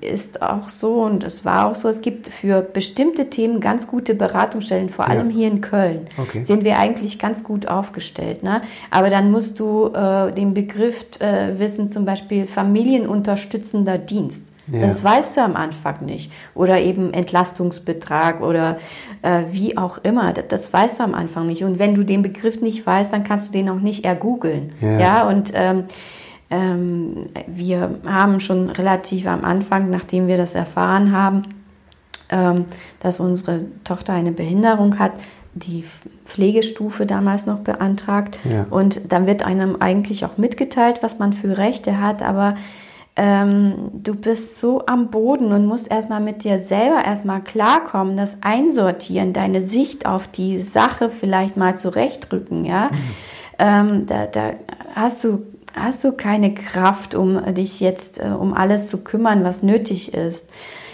ist 0.01 0.41
auch 0.41 0.69
so 0.69 1.03
und 1.03 1.23
es 1.23 1.45
war 1.45 1.67
auch 1.67 1.75
so, 1.75 1.89
es 1.89 2.01
gibt 2.01 2.29
für 2.29 2.63
bestimmte 2.63 3.29
Themen 3.29 3.61
ganz 3.61 3.87
gute 3.87 4.15
Beratungsstellen, 4.15 4.89
vor 4.89 5.07
allem 5.07 5.31
ja. 5.31 5.37
hier 5.37 5.49
in 5.49 5.61
Köln 5.61 6.07
okay. 6.17 6.45
sind 6.45 6.65
wir 6.65 6.79
eigentlich 6.79 7.19
ganz 7.19 7.45
gut 7.45 7.69
aufgestellt. 7.69 8.43
Ne? 8.43 8.63
Aber 8.91 9.11
dann 9.11 9.31
musst 9.31 9.61
du 9.61 9.89
äh, 9.89 10.33
den 10.33 10.55
Begriff 10.55 11.05
äh, 11.21 11.59
wissen, 11.59 11.89
zum 11.89 12.05
Beispiel 12.05 12.47
familienunterstützender 12.47 13.99
Dienst. 13.99 14.54
Ja. 14.71 14.87
Das 14.87 15.05
weißt 15.05 15.37
du 15.37 15.43
am 15.43 15.57
Anfang 15.57 16.05
nicht. 16.05 16.33
Oder 16.55 16.81
eben 16.81 17.13
Entlastungsbetrag 17.13 18.41
oder 18.41 18.79
äh, 19.23 19.43
wie 19.51 19.77
auch 19.77 19.99
immer. 19.99 20.33
Das, 20.33 20.49
das, 20.49 20.73
weißt 20.73 21.01
du 21.01 21.05
am 21.05 21.15
Anfang 21.15 21.47
nicht. 21.47 21.65
Und 21.65 21.79
wenn 21.79 21.95
du 21.95 22.03
den 22.03 22.23
Begriff 22.23 22.61
nicht 22.61 22.87
weißt, 22.87 23.13
dann 23.13 23.25
kannst 23.25 23.49
du 23.49 23.53
den 23.53 23.69
auch 23.69 23.81
nicht 23.81 24.05
ergoogeln. 24.05 24.73
Ja. 24.81 24.99
ja, 24.99 25.29
und 25.29 25.53
ähm, 25.55 25.85
ähm, 26.51 27.27
wir 27.47 27.99
haben 28.07 28.41
schon 28.41 28.71
relativ 28.71 29.27
am 29.27 29.45
Anfang, 29.45 29.91
nachdem 29.91 30.29
wir 30.29 30.37
das 30.37 30.55
erfahren 30.55 31.13
haben, 31.13 31.43
ähm, 32.31 32.65
dass 33.01 33.21
unsere 33.21 33.65
Tochter 33.85 34.13
eine 34.13 34.33
Behinderung 34.33 34.99
hat, 34.99 35.13
die 35.55 35.85
Pflegestufe 36.25 37.07
damals 37.07 37.47
noch 37.47 37.61
beantragt. 37.61 38.39
Ja. 38.45 38.67
Und 38.71 39.13
dann 39.13 39.27
wird 39.27 39.45
einem 39.45 39.77
eigentlich 39.81 40.25
auch 40.25 40.37
mitgeteilt, 40.37 41.03
was 41.03 41.19
man 41.19 41.33
für 41.33 41.57
Rechte 41.59 42.01
hat, 42.01 42.23
aber 42.23 42.57
ähm, 43.17 43.91
du 43.93 44.15
bist 44.15 44.59
so 44.59 44.87
am 44.87 45.11
Boden 45.11 45.53
und 45.53 45.67
musst 45.67 45.91
erstmal 45.91 46.21
mit 46.21 46.43
dir 46.43 46.59
selber 46.59 47.05
erstmal 47.05 47.41
klarkommen, 47.43 48.17
das 48.17 48.39
einsortieren, 48.41 49.33
deine 49.33 49.63
Sicht 49.63 50.07
auf 50.07 50.27
die 50.27 50.59
Sache 50.59 51.11
vielleicht 51.11 51.57
mal 51.57 51.79
zurechtrücken, 51.79 52.65
ja. 52.65 52.87
Mhm. 52.87 52.99
Ähm, 53.57 54.07
da, 54.07 54.27
da 54.27 54.55
hast 54.97 55.23
du 55.23 55.47
hast 55.75 56.05
du 56.05 56.13
keine 56.13 56.55
Kraft, 56.55 57.15
um 57.15 57.55
dich 57.55 57.81
jetzt 57.81 58.21
äh, 58.21 58.29
um 58.29 58.55
alles 58.55 58.89
zu 58.89 58.99
kümmern, 58.99 59.45
was 59.45 59.63
nötig 59.63 60.15
ist. 60.15 60.49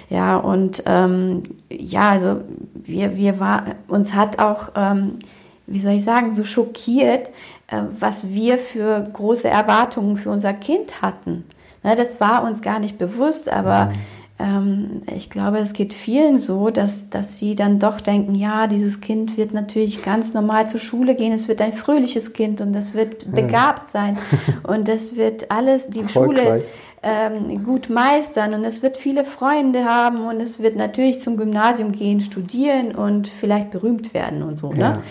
Ja, 0.08 0.36
und 0.36 0.82
ähm, 0.86 1.44
ja, 1.70 2.10
also 2.10 2.40
wir, 2.74 3.16
wir 3.16 3.38
war, 3.38 3.76
uns 3.86 4.14
hat 4.14 4.40
auch, 4.40 4.70
ähm, 4.74 5.20
wie 5.66 5.78
soll 5.78 5.92
ich 5.92 6.04
sagen, 6.04 6.32
so 6.32 6.42
schockiert, 6.42 7.28
äh, 7.68 7.82
was 7.98 8.30
wir 8.30 8.58
für 8.58 9.08
große 9.12 9.48
Erwartungen 9.48 10.16
für 10.16 10.30
unser 10.30 10.52
Kind 10.52 11.00
hatten. 11.00 11.44
Ne, 11.82 11.96
das 11.96 12.20
war 12.20 12.44
uns 12.44 12.62
gar 12.62 12.78
nicht 12.78 12.98
bewusst, 12.98 13.50
aber 13.50 13.86
mhm. 13.86 13.92
ähm, 14.38 15.02
ich 15.16 15.30
glaube, 15.30 15.58
es 15.58 15.72
geht 15.72 15.94
vielen 15.94 16.38
so, 16.38 16.68
dass, 16.70 17.08
dass 17.08 17.38
sie 17.38 17.54
dann 17.54 17.78
doch 17.78 18.00
denken, 18.00 18.34
ja, 18.34 18.66
dieses 18.66 19.00
Kind 19.00 19.36
wird 19.38 19.54
natürlich 19.54 20.04
ganz 20.04 20.34
normal 20.34 20.68
zur 20.68 20.80
Schule 20.80 21.14
gehen, 21.14 21.32
es 21.32 21.48
wird 21.48 21.62
ein 21.62 21.72
fröhliches 21.72 22.34
Kind 22.34 22.60
und 22.60 22.74
es 22.76 22.92
wird 22.92 23.30
begabt 23.32 23.86
sein. 23.86 24.18
Und 24.62 24.88
es 24.88 25.16
wird 25.16 25.50
alles, 25.50 25.88
die 25.88 26.06
Schule 26.06 26.62
ähm, 27.02 27.64
gut 27.64 27.88
meistern 27.88 28.52
und 28.52 28.64
es 28.64 28.82
wird 28.82 28.98
viele 28.98 29.24
Freunde 29.24 29.86
haben 29.86 30.26
und 30.26 30.38
es 30.40 30.60
wird 30.60 30.76
natürlich 30.76 31.18
zum 31.18 31.38
Gymnasium 31.38 31.92
gehen, 31.92 32.20
studieren 32.20 32.94
und 32.94 33.28
vielleicht 33.28 33.70
berühmt 33.70 34.12
werden 34.12 34.42
und 34.42 34.58
so. 34.58 34.70
Ne? 34.70 35.02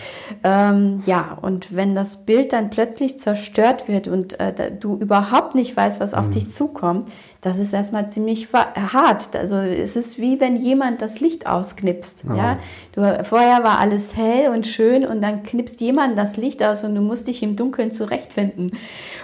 Ja, 0.43 0.69
ähm, 0.69 1.01
ja 1.08 1.38
und 1.41 1.75
wenn 1.75 1.96
das 1.96 2.17
Bild 2.17 2.53
dann 2.53 2.69
plötzlich 2.69 3.17
zerstört 3.17 3.88
wird 3.88 4.08
und 4.08 4.39
äh, 4.39 4.72
du 4.72 4.98
überhaupt 4.98 5.55
nicht 5.55 5.75
weißt, 5.75 6.00
was 6.00 6.13
auf 6.13 6.27
mhm. 6.27 6.31
dich 6.31 6.53
zukommt, 6.53 7.10
das 7.41 7.58
ist 7.58 7.74
erstmal 7.74 8.10
ziemlich 8.10 8.50
hart. 8.53 9.36
Also 9.36 9.55
es 9.55 9.96
ist 9.96 10.19
wie 10.19 10.41
wenn 10.41 10.58
jemand 10.58 11.01
das 11.01 11.22
Licht 11.22 11.48
ausknipst. 11.48 12.25
Oh. 12.29 12.36
Ja? 12.36 12.60
Du, 12.91 13.24
vorher 13.24 13.63
war 13.63 13.79
alles 13.79 14.15
hell 14.17 14.50
und 14.50 14.67
schön 14.67 15.05
und 15.05 15.22
dann 15.22 15.41
knipst 15.43 15.79
jemand 15.79 16.17
das 16.17 16.36
Licht 16.36 16.62
aus 16.62 16.84
und 16.84 16.96
du 16.96 17.01
musst 17.01 17.27
dich 17.27 17.41
im 17.41 17.55
Dunkeln 17.55 17.91
zurechtfinden. 17.91 18.74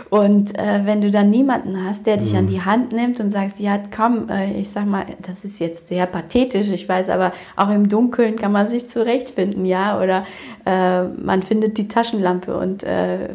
Und 0.09 0.57
äh, 0.57 0.85
wenn 0.85 1.01
du 1.01 1.11
dann 1.11 1.29
niemanden 1.29 1.83
hast, 1.83 2.07
der 2.07 2.17
dich 2.17 2.31
mhm. 2.31 2.39
an 2.39 2.47
die 2.47 2.54
Hand 2.61 2.91
nimmt 2.91 3.19
und 3.19 3.31
sagst, 3.31 3.59
ja 3.59 3.79
komm, 3.95 4.29
äh, 4.29 4.53
ich 4.59 4.69
sag 4.69 4.85
mal, 4.85 5.05
das 5.21 5.45
ist 5.45 5.59
jetzt 5.59 5.87
sehr 5.87 6.05
pathetisch, 6.05 6.69
ich 6.69 6.87
weiß, 6.87 7.09
aber 7.09 7.31
auch 7.55 7.69
im 7.69 7.89
Dunkeln 7.89 8.35
kann 8.35 8.51
man 8.51 8.67
sich 8.67 8.87
zurechtfinden, 8.87 9.65
ja, 9.65 10.01
oder 10.01 10.25
äh, 10.65 11.03
man 11.03 11.43
findet 11.43 11.77
die 11.77 11.87
Taschenlampe 11.87 12.57
und 12.57 12.83
äh, 12.83 13.29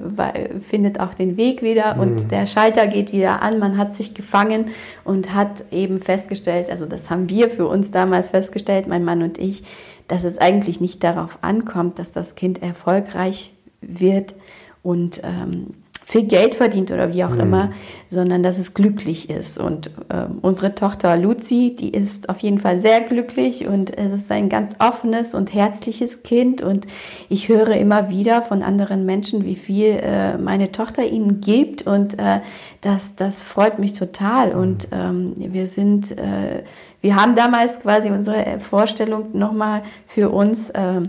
findet 0.60 1.00
auch 1.00 1.14
den 1.14 1.36
Weg 1.36 1.62
wieder 1.62 1.94
mhm. 1.94 2.00
und 2.00 2.30
der 2.30 2.46
Schalter 2.46 2.86
geht 2.86 3.12
wieder 3.12 3.42
an, 3.42 3.58
man 3.58 3.76
hat 3.76 3.94
sich 3.94 4.14
gefangen 4.14 4.66
und 5.04 5.34
hat 5.34 5.64
eben 5.70 6.00
festgestellt, 6.00 6.70
also 6.70 6.86
das 6.86 7.10
haben 7.10 7.28
wir 7.28 7.50
für 7.50 7.66
uns 7.66 7.90
damals 7.90 8.30
festgestellt, 8.30 8.86
mein 8.86 9.04
Mann 9.04 9.22
und 9.22 9.38
ich, 9.38 9.64
dass 10.08 10.24
es 10.24 10.38
eigentlich 10.38 10.80
nicht 10.80 11.04
darauf 11.04 11.38
ankommt, 11.42 11.98
dass 11.98 12.12
das 12.12 12.34
Kind 12.34 12.62
erfolgreich 12.62 13.52
wird 13.80 14.34
und 14.82 15.20
ähm, 15.24 15.68
viel 16.10 16.24
Geld 16.24 16.56
verdient 16.56 16.90
oder 16.90 17.14
wie 17.14 17.22
auch 17.22 17.34
mhm. 17.34 17.40
immer, 17.40 17.70
sondern 18.08 18.42
dass 18.42 18.58
es 18.58 18.74
glücklich 18.74 19.30
ist. 19.30 19.58
Und 19.58 19.92
äh, 20.08 20.26
unsere 20.42 20.74
Tochter 20.74 21.16
Luzi, 21.16 21.76
die 21.78 21.90
ist 21.90 22.28
auf 22.28 22.40
jeden 22.40 22.58
Fall 22.58 22.78
sehr 22.78 23.00
glücklich 23.00 23.68
und 23.68 23.96
es 23.96 24.12
ist 24.12 24.30
ein 24.32 24.48
ganz 24.48 24.74
offenes 24.80 25.34
und 25.34 25.54
herzliches 25.54 26.24
Kind. 26.24 26.62
Und 26.62 26.88
ich 27.28 27.48
höre 27.48 27.76
immer 27.76 28.08
wieder 28.10 28.42
von 28.42 28.64
anderen 28.64 29.06
Menschen, 29.06 29.44
wie 29.44 29.54
viel 29.54 30.00
äh, 30.02 30.36
meine 30.36 30.72
Tochter 30.72 31.06
ihnen 31.06 31.40
gibt 31.40 31.86
und 31.86 32.18
äh, 32.18 32.40
das, 32.80 33.14
das 33.14 33.40
freut 33.40 33.78
mich 33.78 33.92
total. 33.92 34.54
Mhm. 34.54 34.60
Und 34.60 34.88
ähm, 34.90 35.34
wir 35.36 35.68
sind, 35.68 36.10
äh, 36.18 36.64
wir 37.02 37.14
haben 37.14 37.36
damals 37.36 37.78
quasi 37.78 38.10
unsere 38.10 38.58
Vorstellung 38.58 39.28
nochmal 39.38 39.82
für 40.08 40.30
uns 40.30 40.70
äh, 40.70 41.02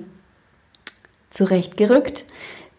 zurechtgerückt, 1.31 2.25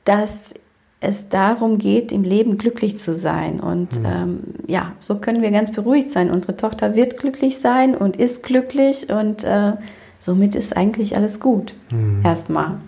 dass 0.04 0.54
es 1.02 1.28
darum 1.28 1.78
geht, 1.78 2.12
im 2.12 2.22
Leben 2.22 2.58
glücklich 2.58 2.98
zu 2.98 3.12
sein. 3.12 3.60
Und 3.60 3.98
mhm. 3.98 4.06
ähm, 4.06 4.40
ja, 4.68 4.92
so 5.00 5.16
können 5.16 5.42
wir 5.42 5.50
ganz 5.50 5.72
beruhigt 5.72 6.08
sein. 6.08 6.30
Unsere 6.30 6.56
Tochter 6.56 6.94
wird 6.94 7.18
glücklich 7.18 7.58
sein 7.58 7.94
und 7.96 8.16
ist 8.16 8.42
glücklich 8.42 9.10
und 9.10 9.44
äh, 9.44 9.72
somit 10.18 10.54
ist 10.54 10.76
eigentlich 10.76 11.16
alles 11.16 11.40
gut. 11.40 11.74
Mhm. 11.90 12.22
Erstmal. 12.24 12.78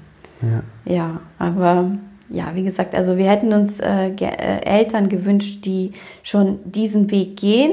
Ja. 0.43 0.93
ja, 0.93 1.21
aber 1.39 1.93
ja, 2.29 2.53
wie 2.55 2.63
gesagt, 2.63 2.95
also 2.95 3.17
wir 3.17 3.29
hätten 3.29 3.53
uns 3.53 3.81
äh, 3.81 4.09
äh 4.09 4.65
Eltern 4.65 5.09
gewünscht, 5.09 5.65
die 5.65 5.93
schon 6.23 6.59
diesen 6.65 7.11
Weg 7.11 7.37
gehen 7.37 7.73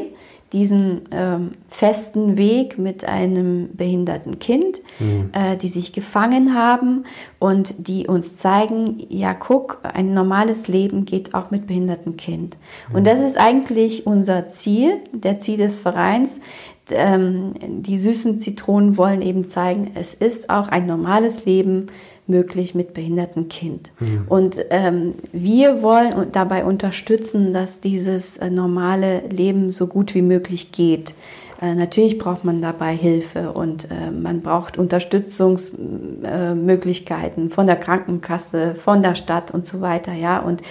diesen 0.53 1.03
ähm, 1.11 1.51
festen 1.69 2.37
Weg 2.37 2.77
mit 2.77 3.05
einem 3.05 3.69
behinderten 3.73 4.39
Kind, 4.39 4.81
mhm. 4.99 5.29
äh, 5.31 5.55
die 5.55 5.69
sich 5.69 5.93
gefangen 5.93 6.53
haben 6.53 7.05
und 7.39 7.87
die 7.87 8.07
uns 8.07 8.35
zeigen, 8.35 9.01
ja, 9.09 9.33
guck, 9.33 9.79
ein 9.83 10.13
normales 10.13 10.67
Leben 10.67 11.05
geht 11.05 11.33
auch 11.33 11.51
mit 11.51 11.67
behindertem 11.67 12.17
Kind. 12.17 12.57
Mhm. 12.89 12.95
Und 12.95 13.07
das 13.07 13.21
ist 13.21 13.37
eigentlich 13.37 14.05
unser 14.05 14.49
Ziel, 14.49 14.95
der 15.13 15.39
Ziel 15.39 15.57
des 15.57 15.79
Vereins. 15.79 16.41
Ähm, 16.89 17.53
die 17.65 17.97
süßen 17.97 18.39
Zitronen 18.39 18.97
wollen 18.97 19.21
eben 19.21 19.45
zeigen, 19.45 19.91
es 19.95 20.13
ist 20.13 20.49
auch 20.49 20.67
ein 20.67 20.85
normales 20.85 21.45
Leben 21.45 21.87
möglich 22.27 22.75
mit 22.75 22.93
behindertem 22.93 23.47
Kind. 23.47 23.91
Mhm. 23.99 24.25
Und 24.27 24.59
ähm, 24.69 25.13
wir 25.31 25.81
wollen 25.81 26.27
dabei 26.31 26.65
unterstützen, 26.65 27.53
dass 27.53 27.81
dieses 27.81 28.37
äh, 28.37 28.49
normale 28.49 29.23
Leben 29.29 29.71
so 29.71 29.87
gut 29.87 30.13
wie 30.15 30.21
möglich 30.21 30.71
geht. 30.71 31.13
Äh, 31.61 31.75
natürlich 31.75 32.17
braucht 32.17 32.43
man 32.43 32.59
dabei 32.61 32.95
Hilfe 32.95 33.51
und 33.51 33.91
äh, 33.91 34.09
man 34.11 34.41
braucht 34.41 34.79
Unterstützungsmöglichkeiten 34.79 37.51
von 37.51 37.67
der 37.67 37.75
Krankenkasse, 37.75 38.73
von 38.75 39.03
der 39.03 39.15
Stadt 39.15 39.51
und 39.51 39.65
so 39.65 39.81
weiter. 39.81 40.13
Ja, 40.13 40.39
und 40.39 40.61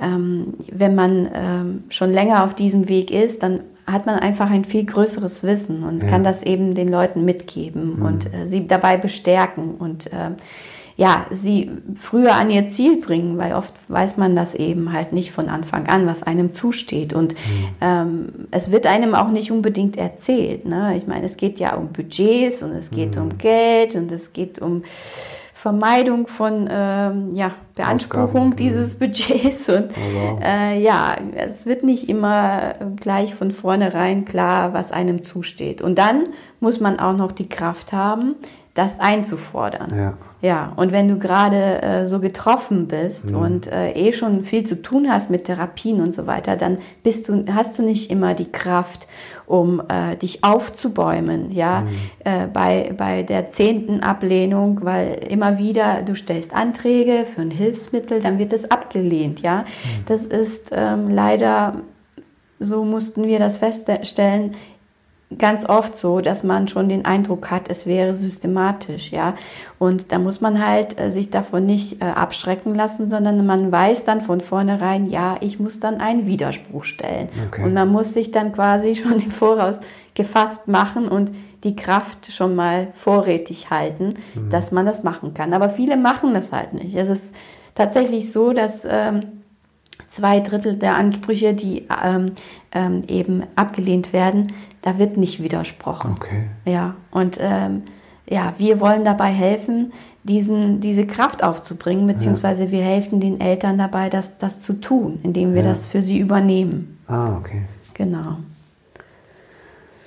ähm, 0.00 0.54
wenn 0.72 0.94
man 0.94 1.28
ähm, 1.34 1.82
schon 1.90 2.12
länger 2.12 2.44
auf 2.44 2.54
diesem 2.54 2.88
Weg 2.88 3.10
ist, 3.10 3.42
dann 3.42 3.60
hat 3.86 4.06
man 4.06 4.18
einfach 4.18 4.50
ein 4.50 4.64
viel 4.64 4.84
größeres 4.84 5.42
Wissen 5.42 5.82
und 5.82 6.02
ja. 6.02 6.08
kann 6.08 6.24
das 6.24 6.42
eben 6.42 6.74
den 6.74 6.88
Leuten 6.88 7.24
mitgeben 7.24 7.96
mhm. 7.96 8.06
und 8.06 8.32
äh, 8.32 8.46
sie 8.46 8.66
dabei 8.66 8.96
bestärken 8.96 9.74
und 9.74 10.06
äh, 10.06 10.30
ja, 11.00 11.24
sie 11.30 11.70
früher 11.94 12.34
an 12.34 12.50
ihr 12.50 12.66
Ziel 12.66 13.00
bringen, 13.00 13.38
weil 13.38 13.54
oft 13.54 13.72
weiß 13.88 14.18
man 14.18 14.36
das 14.36 14.54
eben 14.54 14.92
halt 14.92 15.14
nicht 15.14 15.32
von 15.32 15.48
Anfang 15.48 15.88
an, 15.88 16.06
was 16.06 16.22
einem 16.22 16.52
zusteht. 16.52 17.14
Und 17.14 17.32
mhm. 17.32 17.68
ähm, 17.80 18.28
es 18.50 18.70
wird 18.70 18.86
einem 18.86 19.14
auch 19.14 19.30
nicht 19.30 19.50
unbedingt 19.50 19.96
erzählt. 19.96 20.66
Ne? 20.66 20.94
Ich 20.98 21.06
meine, 21.06 21.24
es 21.24 21.38
geht 21.38 21.58
ja 21.58 21.74
um 21.74 21.88
Budgets 21.88 22.62
und 22.62 22.72
es 22.72 22.90
geht 22.90 23.16
mhm. 23.16 23.22
um 23.22 23.38
Geld 23.38 23.94
und 23.94 24.12
es 24.12 24.34
geht 24.34 24.58
um 24.58 24.82
Vermeidung 25.54 26.26
von 26.26 26.68
ähm, 26.70 27.34
ja, 27.34 27.52
Beanspruchung 27.76 28.48
Ausgaben, 28.48 28.56
dieses 28.56 28.94
Budgets. 28.96 29.70
Und 29.70 29.92
oh, 29.92 30.38
äh, 30.42 30.82
ja, 30.82 31.16
es 31.34 31.64
wird 31.64 31.82
nicht 31.82 32.10
immer 32.10 32.74
gleich 32.96 33.34
von 33.34 33.52
vornherein 33.52 34.26
klar, 34.26 34.74
was 34.74 34.92
einem 34.92 35.22
zusteht. 35.22 35.80
Und 35.80 35.96
dann 35.96 36.28
muss 36.60 36.78
man 36.78 37.00
auch 37.00 37.16
noch 37.16 37.32
die 37.32 37.48
Kraft 37.48 37.94
haben, 37.94 38.36
das 38.74 39.00
einzufordern. 39.00 39.92
Ja. 39.96 40.14
Ja, 40.42 40.72
und 40.76 40.90
wenn 40.90 41.06
du 41.06 41.18
gerade 41.18 41.82
äh, 41.82 42.06
so 42.06 42.18
getroffen 42.18 42.88
bist 42.88 43.32
mhm. 43.32 43.38
und 43.38 43.66
äh, 43.66 43.92
eh 43.92 44.12
schon 44.12 44.42
viel 44.42 44.64
zu 44.64 44.80
tun 44.80 45.10
hast 45.10 45.28
mit 45.28 45.44
Therapien 45.44 46.00
und 46.00 46.12
so 46.12 46.26
weiter, 46.26 46.56
dann 46.56 46.78
bist 47.02 47.28
du, 47.28 47.44
hast 47.52 47.78
du 47.78 47.82
nicht 47.82 48.10
immer 48.10 48.32
die 48.32 48.50
Kraft, 48.50 49.06
um 49.46 49.82
äh, 49.88 50.16
dich 50.16 50.42
aufzubäumen, 50.42 51.52
ja, 51.52 51.82
mhm. 51.82 51.88
äh, 52.24 52.46
bei, 52.46 52.94
bei 52.96 53.22
der 53.22 53.48
zehnten 53.48 54.00
Ablehnung, 54.00 54.80
weil 54.82 55.12
immer 55.28 55.58
wieder 55.58 56.00
du 56.02 56.14
stellst 56.14 56.54
Anträge 56.54 57.26
für 57.26 57.42
ein 57.42 57.50
Hilfsmittel, 57.50 58.22
dann 58.22 58.38
wird 58.38 58.54
es 58.54 58.70
abgelehnt, 58.70 59.42
ja. 59.42 59.58
Mhm. 59.58 60.04
Das 60.06 60.24
ist 60.24 60.70
ähm, 60.72 61.10
leider, 61.10 61.82
so 62.58 62.84
mussten 62.84 63.24
wir 63.24 63.38
das 63.38 63.58
feststellen, 63.58 64.54
ganz 65.38 65.64
oft 65.64 65.96
so, 65.96 66.20
dass 66.20 66.42
man 66.42 66.66
schon 66.66 66.88
den 66.88 67.04
Eindruck 67.04 67.50
hat, 67.50 67.68
es 67.68 67.86
wäre 67.86 68.14
systematisch, 68.14 69.12
ja. 69.12 69.34
Und 69.78 70.10
da 70.10 70.18
muss 70.18 70.40
man 70.40 70.64
halt 70.64 71.00
äh, 71.00 71.12
sich 71.12 71.30
davon 71.30 71.66
nicht 71.66 72.02
äh, 72.02 72.06
abschrecken 72.06 72.74
lassen, 72.74 73.08
sondern 73.08 73.46
man 73.46 73.70
weiß 73.70 74.04
dann 74.04 74.20
von 74.20 74.40
vornherein, 74.40 75.06
ja, 75.06 75.36
ich 75.40 75.60
muss 75.60 75.78
dann 75.78 76.00
einen 76.00 76.26
Widerspruch 76.26 76.84
stellen. 76.84 77.28
Okay. 77.48 77.62
Und 77.62 77.74
man 77.74 77.88
muss 77.88 78.12
sich 78.12 78.32
dann 78.32 78.52
quasi 78.52 78.94
schon 78.96 79.20
im 79.20 79.30
Voraus 79.30 79.80
gefasst 80.14 80.66
machen 80.66 81.08
und 81.08 81.32
die 81.62 81.76
Kraft 81.76 82.32
schon 82.32 82.56
mal 82.56 82.88
vorrätig 82.90 83.70
halten, 83.70 84.14
mhm. 84.34 84.50
dass 84.50 84.72
man 84.72 84.86
das 84.86 85.04
machen 85.04 85.34
kann. 85.34 85.52
Aber 85.52 85.68
viele 85.68 85.96
machen 85.96 86.34
das 86.34 86.52
halt 86.52 86.72
nicht. 86.72 86.96
Es 86.96 87.08
ist 87.08 87.34
tatsächlich 87.74 88.32
so, 88.32 88.52
dass 88.52 88.86
ähm, 88.90 89.39
zwei 90.06 90.40
Drittel 90.40 90.76
der 90.76 90.96
Ansprüche, 90.96 91.54
die 91.54 91.86
ähm, 92.04 92.32
ähm, 92.72 93.02
eben 93.08 93.44
abgelehnt 93.56 94.12
werden, 94.12 94.52
da 94.82 94.98
wird 94.98 95.16
nicht 95.16 95.42
widersprochen. 95.42 96.12
Okay. 96.16 96.46
Ja, 96.64 96.94
und 97.10 97.38
ähm, 97.40 97.82
ja, 98.28 98.54
wir 98.58 98.80
wollen 98.80 99.04
dabei 99.04 99.28
helfen, 99.28 99.92
diesen, 100.22 100.80
diese 100.80 101.06
Kraft 101.06 101.42
aufzubringen, 101.42 102.06
beziehungsweise 102.06 102.66
ja. 102.66 102.70
wir 102.70 102.82
helfen 102.82 103.20
den 103.20 103.40
Eltern 103.40 103.78
dabei, 103.78 104.08
das, 104.08 104.38
das 104.38 104.60
zu 104.60 104.74
tun, 104.74 105.18
indem 105.22 105.54
wir 105.54 105.62
ja. 105.62 105.68
das 105.68 105.86
für 105.86 106.02
sie 106.02 106.18
übernehmen. 106.18 106.98
Ah, 107.06 107.36
okay. 107.36 107.62
Genau. 107.94 108.36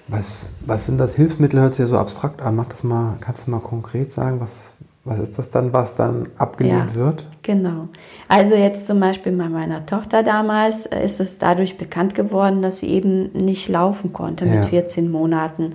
Was, 0.08 0.48
was 0.66 0.86
sind 0.86 0.98
das 0.98 1.16
Hilfsmittel? 1.16 1.60
Hört 1.60 1.74
sich 1.74 1.84
ja 1.84 1.88
so 1.88 1.98
abstrakt 1.98 2.42
an. 2.42 2.56
Mach 2.56 2.66
das 2.66 2.84
mal, 2.84 3.18
kannst 3.20 3.48
du 3.48 3.52
mal 3.52 3.60
konkret 3.60 4.12
sagen, 4.12 4.40
was, 4.40 4.74
was 5.06 5.20
ist 5.20 5.38
das 5.38 5.50
dann, 5.50 5.74
was 5.74 5.96
dann 5.96 6.30
abgelehnt 6.38 6.92
ja, 6.92 6.96
wird? 6.96 7.28
Genau. 7.42 7.90
Also 8.30 8.56
jetzt 8.56 8.88
zum 8.88 9.02
Beispiel 9.02 9.34
bei 9.34 9.50
meiner 9.50 9.86
Tochter 9.86 10.24
damals 10.24 10.86
äh, 10.86 11.04
ist 11.04 11.20
es 11.20 11.38
dadurch 11.38 11.76
bekannt 11.76 12.16
geworden, 12.16 12.62
dass 12.62 12.80
sie 12.80 12.88
eben 12.88 13.30
nicht 13.34 13.68
laufen 13.68 14.14
konnte 14.14 14.46
ja. 14.46 14.56
mit 14.56 14.66
14 14.66 15.12
Monaten. 15.12 15.74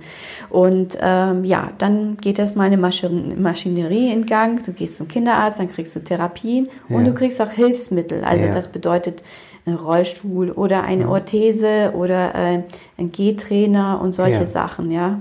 Und 0.49 0.97
ähm, 0.99 1.45
ja, 1.45 1.69
dann 1.77 2.17
geht 2.17 2.39
erstmal 2.39 2.67
eine 2.67 2.77
Maschin 2.77 3.39
Maschinerie 3.39 4.11
in 4.11 4.25
Gang. 4.25 4.63
Du 4.63 4.73
gehst 4.73 4.97
zum 4.97 5.07
Kinderarzt, 5.07 5.59
dann 5.59 5.67
kriegst 5.67 5.95
du 5.95 5.99
Therapien 6.03 6.67
ja. 6.87 6.97
und 6.97 7.05
du 7.05 7.13
kriegst 7.13 7.39
auch 7.39 7.51
Hilfsmittel. 7.51 8.23
Also 8.23 8.47
das 8.47 8.69
bedeutet 8.69 9.21
ein 9.67 9.75
Rollstuhl 9.75 10.49
oder 10.49 10.83
eine 10.83 11.07
Orthese 11.07 11.93
oder 11.95 12.33
äh, 12.33 12.63
ein 12.97 13.11
Gehtrainer 13.11 14.01
und 14.01 14.13
solche 14.13 14.47
Sachen, 14.47 14.89
ja. 14.91 15.19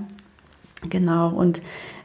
Genau. 0.88 1.30
Und 1.30 1.60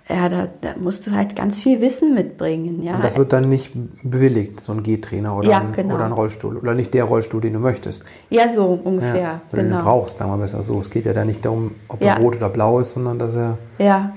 ja, 0.10 0.28
da, 0.28 0.48
da, 0.60 0.72
musst 0.78 1.08
du 1.08 1.12
halt 1.12 1.34
ganz 1.36 1.60
viel 1.60 1.80
Wissen 1.80 2.14
mitbringen. 2.14 2.82
Ja. 2.82 2.96
Und 2.96 3.06
das 3.06 3.18
wird 3.18 3.32
dann 3.32 3.48
nicht 3.48 3.72
bewilligt, 4.04 4.60
so 4.60 4.74
ein 4.74 4.84
Gehtrainer 4.84 5.36
oder, 5.38 5.50
ja, 5.50 5.62
ein, 5.62 5.72
genau. 5.72 5.96
oder 5.96 6.06
ein 6.06 6.12
Rollstuhl. 6.12 6.58
Oder 6.58 6.74
nicht 6.74 6.94
der 6.94 7.06
Rollstuhl, 7.06 7.40
den 7.40 7.54
du 7.54 7.60
möchtest. 7.60 8.04
Ja, 8.30 8.50
so 8.50 8.80
ungefähr. 8.84 9.16
Ja, 9.16 9.42
oder 9.54 9.64
genau. 9.64 9.76
den 9.76 9.78
du 9.80 9.84
brauchst, 9.86 10.18
sagen 10.18 10.32
wir 10.32 10.38
besser 10.38 10.62
so. 10.62 10.82
Es 10.82 10.90
geht 10.90 11.06
ja 11.06 11.14
da 11.14 11.24
nicht 11.24 11.46
darum, 11.46 11.72
ob 11.88 12.04
er 12.04 12.18
rot 12.18 12.36
oder 12.36 12.50
blau 12.50 12.80
ist, 12.80 12.92
sondern 12.92 13.18
dass 13.18 13.36
er 13.36 13.58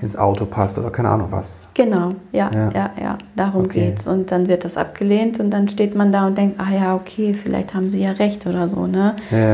ins 0.01 0.17
Auto 0.17 0.45
passt 0.45 0.77
oder 0.77 0.89
keine 0.89 1.09
Ahnung 1.09 1.27
was. 1.31 1.61
Genau, 1.73 2.15
ja, 2.31 2.49
ja, 2.51 2.91
ja, 2.99 3.17
darum 3.35 3.65
okay. 3.65 3.91
geht's. 3.91 4.07
Und 4.07 4.31
dann 4.31 4.47
wird 4.47 4.65
das 4.65 4.77
abgelehnt 4.77 5.39
und 5.39 5.51
dann 5.51 5.69
steht 5.69 5.95
man 5.95 6.11
da 6.11 6.27
und 6.27 6.37
denkt, 6.37 6.59
ah 6.59 6.73
ja, 6.73 6.95
okay, 6.95 7.33
vielleicht 7.33 7.73
haben 7.73 7.91
sie 7.91 8.01
ja 8.01 8.11
recht 8.11 8.45
oder 8.45 8.67
so, 8.67 8.87
ne? 8.87 9.15
Ja, 9.31 9.37
ja. 9.37 9.47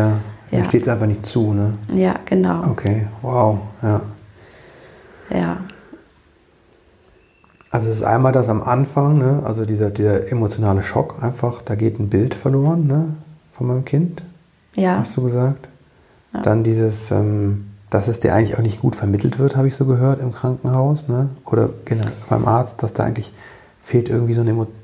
ja. 0.51 0.57
Mir 0.59 0.63
steht 0.65 0.83
es 0.83 0.87
einfach 0.87 1.05
nicht 1.05 1.25
zu, 1.25 1.53
ne? 1.53 1.73
Ja, 1.93 2.15
genau. 2.25 2.63
Okay, 2.71 3.07
wow, 3.21 3.59
ja. 3.83 4.01
Ja. 5.29 5.57
Also 7.73 7.89
es 7.89 7.97
ist 7.97 8.03
einmal 8.03 8.31
das 8.31 8.49
am 8.49 8.61
Anfang, 8.61 9.17
ne? 9.17 9.41
also 9.45 9.65
dieser, 9.65 9.89
dieser 9.89 10.31
emotionale 10.31 10.83
Schock 10.83 11.15
einfach, 11.23 11.63
da 11.63 11.73
geht 11.73 11.99
ein 11.99 12.07
Bild 12.07 12.35
verloren 12.35 12.85
ne? 12.85 13.15
von 13.51 13.65
meinem 13.65 13.83
Kind, 13.83 14.21
ja. 14.75 14.99
hast 14.99 15.17
du 15.17 15.23
gesagt. 15.23 15.67
Ja. 16.35 16.43
Dann 16.43 16.63
dieses, 16.63 17.09
ähm, 17.09 17.71
dass 17.89 18.07
es 18.07 18.19
dir 18.19 18.35
eigentlich 18.35 18.59
auch 18.59 18.61
nicht 18.61 18.79
gut 18.79 18.95
vermittelt 18.95 19.39
wird, 19.39 19.55
habe 19.55 19.67
ich 19.67 19.73
so 19.73 19.85
gehört 19.85 20.21
im 20.21 20.31
Krankenhaus 20.31 21.07
ne? 21.07 21.29
oder 21.45 21.71
genau, 21.85 22.05
beim 22.29 22.47
Arzt, 22.47 22.83
dass 22.83 22.93
da 22.93 23.05
eigentlich 23.05 23.33
fehlt 23.81 24.07
irgendwie 24.07 24.35
so 24.35 24.41
eine 24.41 24.51
Emotion. 24.51 24.77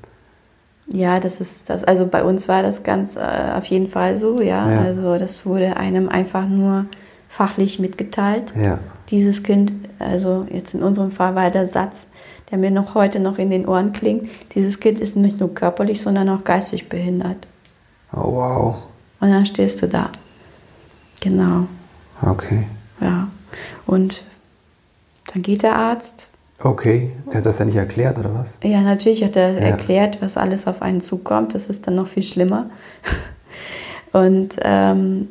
Ja, 0.88 1.19
das 1.19 1.41
ist 1.41 1.69
das. 1.69 1.84
Also 1.84 2.08
bei 2.08 2.24
uns 2.24 2.48
war 2.48 2.63
das 2.63 2.81
ganz 2.81 3.17
äh, 3.17 3.19
auf 3.55 3.65
jeden 3.65 3.88
Fall 3.88 4.17
so, 4.17 4.41
ja. 4.41 4.67
ja. 4.67 4.81
Also 4.81 5.15
das 5.19 5.46
wurde 5.46 5.77
einem 5.77 6.10
einfach 6.10 6.48
nur 6.48 6.86
fachlich 7.27 7.77
mitgeteilt. 7.77 8.55
Ja. 8.60 8.79
Dieses 9.10 9.43
Kind, 9.43 9.72
also 10.00 10.48
jetzt 10.51 10.74
in 10.74 10.81
unserem 10.81 11.12
Fall 11.12 11.36
war 11.36 11.51
der 11.51 11.67
Satz, 11.67 12.08
der 12.51 12.58
mir 12.58 12.72
noch 12.72 12.96
heute 12.96 13.20
noch 13.20 13.38
in 13.38 13.50
den 13.50 13.68
Ohren 13.68 13.91
klingt. 13.91 14.29
Dieses 14.56 14.79
Kind 14.79 15.00
ist 15.00 15.15
nicht 15.15 15.39
nur 15.39 15.53
körperlich, 15.53 16.01
sondern 16.01 16.29
auch 16.29 16.44
geistig 16.44 16.89
behindert. 16.89 17.48
Oh, 18.12 18.34
wow. 18.34 18.75
Und 19.20 19.29
dann 19.29 19.46
stehst 19.46 19.82
du 19.82 19.88
da. 19.88 20.12
Genau. 21.22 21.68
Okay. 22.22 22.65
Ja. 23.01 23.27
Und 23.86 24.24
dann 25.34 25.41
geht 25.41 25.63
der 25.63 25.75
Arzt. 25.75 26.29
Okay, 26.62 27.12
der 27.32 27.38
hat 27.38 27.46
das 27.46 27.60
ja 27.60 27.65
nicht 27.65 27.77
erklärt, 27.77 28.18
oder 28.18 28.34
was? 28.34 28.58
Ja, 28.63 28.82
natürlich 28.82 29.24
hat 29.24 29.38
er 29.38 29.51
ja. 29.53 29.60
erklärt, 29.60 30.22
was 30.22 30.36
alles 30.36 30.68
auf 30.68 30.82
einen 30.82 31.00
zukommt. 31.00 31.56
Das 31.56 31.70
ist 31.70 31.88
dann 31.88 31.96
noch 31.96 32.08
viel 32.08 32.24
schlimmer. 32.24 32.70
Und 34.12 34.56
ähm, 34.63 35.27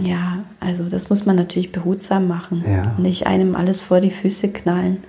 ja, 0.00 0.44
also 0.60 0.84
das 0.84 1.10
muss 1.10 1.26
man 1.26 1.36
natürlich 1.36 1.72
behutsam 1.72 2.28
machen. 2.28 2.64
Ja. 2.66 2.94
Nicht 2.96 3.26
einem 3.26 3.56
alles 3.56 3.80
vor 3.80 4.00
die 4.00 4.10
Füße 4.10 4.48
knallen 4.50 5.02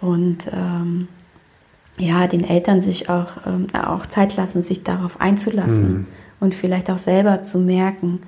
und 0.00 0.50
ähm, 0.52 1.08
ja, 1.98 2.26
den 2.26 2.44
Eltern 2.44 2.80
sich 2.80 3.08
auch, 3.08 3.46
ähm, 3.46 3.66
auch 3.74 4.06
Zeit 4.06 4.36
lassen, 4.36 4.62
sich 4.62 4.82
darauf 4.82 5.20
einzulassen 5.20 5.92
mhm. 5.92 6.06
und 6.40 6.54
vielleicht 6.54 6.90
auch 6.90 6.98
selber 6.98 7.42
zu 7.42 7.58
merken, 7.58 8.20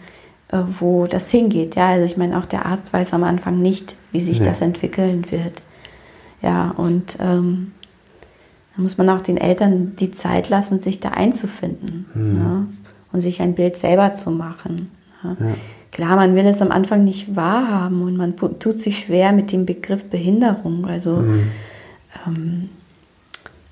äh, 0.48 0.58
wo 0.78 1.06
das 1.06 1.30
hingeht. 1.30 1.76
Ja, 1.76 1.88
also 1.88 2.04
ich 2.04 2.16
meine, 2.16 2.38
auch 2.38 2.46
der 2.46 2.66
Arzt 2.66 2.92
weiß 2.92 3.14
am 3.14 3.24
Anfang 3.24 3.60
nicht, 3.60 3.96
wie 4.12 4.20
sich 4.20 4.40
nee. 4.40 4.46
das 4.46 4.60
entwickeln 4.60 5.30
wird. 5.30 5.62
Ja, 6.42 6.72
und 6.72 7.16
ähm, 7.20 7.72
da 8.76 8.82
muss 8.82 8.98
man 8.98 9.08
auch 9.10 9.20
den 9.20 9.36
Eltern 9.36 9.96
die 9.96 10.10
Zeit 10.10 10.48
lassen, 10.48 10.80
sich 10.80 11.00
da 11.00 11.10
einzufinden 11.10 12.06
mhm. 12.14 12.32
ne? 12.34 12.66
und 13.12 13.20
sich 13.20 13.40
ein 13.40 13.54
Bild 13.54 13.76
selber 13.76 14.12
zu 14.12 14.30
machen. 14.30 14.90
Ne? 15.22 15.36
Ja. 15.40 15.46
Klar, 15.92 16.16
man 16.16 16.34
will 16.34 16.46
es 16.46 16.62
am 16.62 16.72
Anfang 16.72 17.04
nicht 17.04 17.36
wahrhaben 17.36 18.02
und 18.02 18.16
man 18.16 18.34
tut 18.36 18.80
sich 18.80 19.00
schwer 19.00 19.32
mit 19.32 19.52
dem 19.52 19.66
Begriff 19.66 20.04
Behinderung. 20.04 20.86
Also 20.86 21.16
mhm. 21.16 21.50
ähm, 22.26 22.70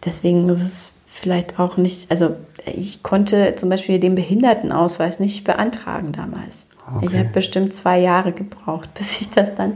deswegen 0.05 0.47
ist 0.49 0.63
es 0.63 0.93
vielleicht 1.07 1.59
auch 1.59 1.79
nicht, 1.79 2.11
also 2.11 2.37
ich 2.67 3.03
konnte 3.03 3.55
zum 3.57 3.71
Beispiel 3.71 3.99
den 3.99 4.15
Behindertenausweis 4.15 5.19
nicht 5.19 5.45
beantragen 5.45 6.13
damals. 6.13 6.67
Okay. 6.95 7.07
Ich 7.07 7.19
habe 7.19 7.29
bestimmt 7.31 7.75
zwei 7.75 7.99
Jahre 7.99 8.33
gebraucht, 8.33 8.93
bis 8.99 9.23
ich 9.23 9.31
das 9.31 9.55
dann 9.55 9.75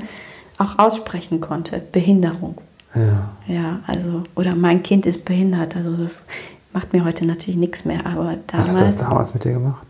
auch 0.59 0.79
aussprechen 0.79 1.41
konnte. 1.41 1.81
Behinderung. 1.93 2.59
Ja. 2.95 3.31
Ja, 3.49 3.81
also, 3.87 4.23
oder 4.37 4.55
mein 4.55 4.83
Kind 4.83 5.07
ist 5.07 5.25
behindert. 5.25 5.77
Also 5.77 5.97
das 5.97 6.23
macht 6.73 6.93
mir 6.93 7.05
heute 7.05 7.25
natürlich 7.25 7.57
nichts 7.57 7.87
mehr. 7.87 8.07
Aber 8.07 8.37
damals. 8.47 8.69
Was 8.69 8.69
hat 8.69 8.81
das 8.81 8.97
damals 8.97 9.35
mit 9.35 9.45
dir 9.45 9.53
gemacht? 9.53 9.87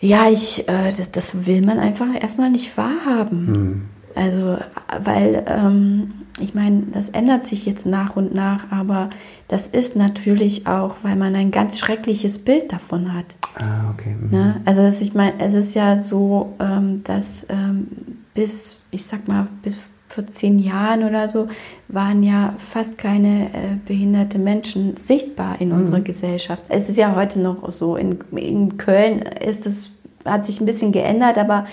Ja, 0.00 0.28
ich, 0.30 0.68
äh, 0.68 0.92
das, 0.96 1.10
das, 1.10 1.46
will 1.46 1.62
man 1.62 1.78
einfach 1.78 2.08
erstmal 2.20 2.50
nicht 2.50 2.76
wahrhaben. 2.76 3.46
Hm. 3.46 3.82
Also, 4.14 4.58
weil, 5.02 5.44
ähm, 5.46 6.14
ich 6.38 6.54
meine, 6.54 6.82
das 6.92 7.10
ändert 7.10 7.44
sich 7.44 7.66
jetzt 7.66 7.86
nach 7.86 8.16
und 8.16 8.34
nach, 8.34 8.70
aber 8.70 9.10
das 9.48 9.66
ist 9.66 9.96
natürlich 9.96 10.66
auch, 10.66 10.96
weil 11.02 11.16
man 11.16 11.34
ein 11.34 11.50
ganz 11.50 11.78
schreckliches 11.78 12.38
Bild 12.38 12.72
davon 12.72 13.14
hat. 13.14 13.36
Ah, 13.56 13.90
okay. 13.92 14.16
Mhm. 14.18 14.30
Ne? 14.30 14.60
Also, 14.64 14.82
das, 14.82 15.00
ich 15.00 15.14
meine, 15.14 15.38
es 15.38 15.54
ist 15.54 15.74
ja 15.74 15.98
so, 15.98 16.54
ähm, 16.60 17.02
dass 17.04 17.46
ähm, 17.48 17.88
bis, 18.34 18.78
ich 18.90 19.04
sag 19.04 19.28
mal, 19.28 19.48
bis 19.62 19.78
vor 20.08 20.26
zehn 20.26 20.58
Jahren 20.58 21.04
oder 21.04 21.28
so 21.28 21.48
waren 21.88 22.22
ja 22.22 22.54
fast 22.58 22.98
keine 22.98 23.46
äh, 23.46 23.76
behinderte 23.84 24.38
Menschen 24.38 24.96
sichtbar 24.96 25.56
in 25.60 25.70
mhm. 25.70 25.76
unserer 25.76 26.00
Gesellschaft. 26.00 26.62
Es 26.68 26.88
ist 26.88 26.96
ja 26.96 27.14
heute 27.14 27.40
noch 27.40 27.70
so. 27.70 27.96
In, 27.96 28.18
in 28.34 28.76
Köln 28.76 29.22
ist 29.22 29.66
es, 29.66 29.90
hat 30.24 30.44
sich 30.44 30.60
ein 30.60 30.66
bisschen 30.66 30.92
geändert, 30.92 31.38
aber 31.38 31.64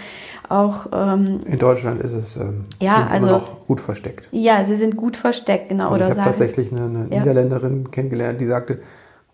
auch. 0.49 0.87
Ähm, 0.91 1.39
in 1.45 1.59
Deutschland 1.59 2.01
ist 2.01 2.13
es 2.13 2.37
ähm, 2.37 2.65
ja, 2.81 3.05
also, 3.09 3.27
immer 3.27 3.37
noch 3.37 3.67
gut 3.67 3.79
versteckt. 3.79 4.29
Ja, 4.31 4.63
sie 4.63 4.75
sind 4.75 4.97
gut 4.97 5.17
versteckt, 5.17 5.69
genau. 5.69 5.89
Also 5.89 6.05
ich 6.05 6.11
habe 6.11 6.21
tatsächlich 6.21 6.71
eine, 6.71 6.85
eine 6.85 7.07
ja. 7.09 7.19
Niederländerin 7.19 7.91
kennengelernt, 7.91 8.41
die 8.41 8.47
sagte, 8.47 8.79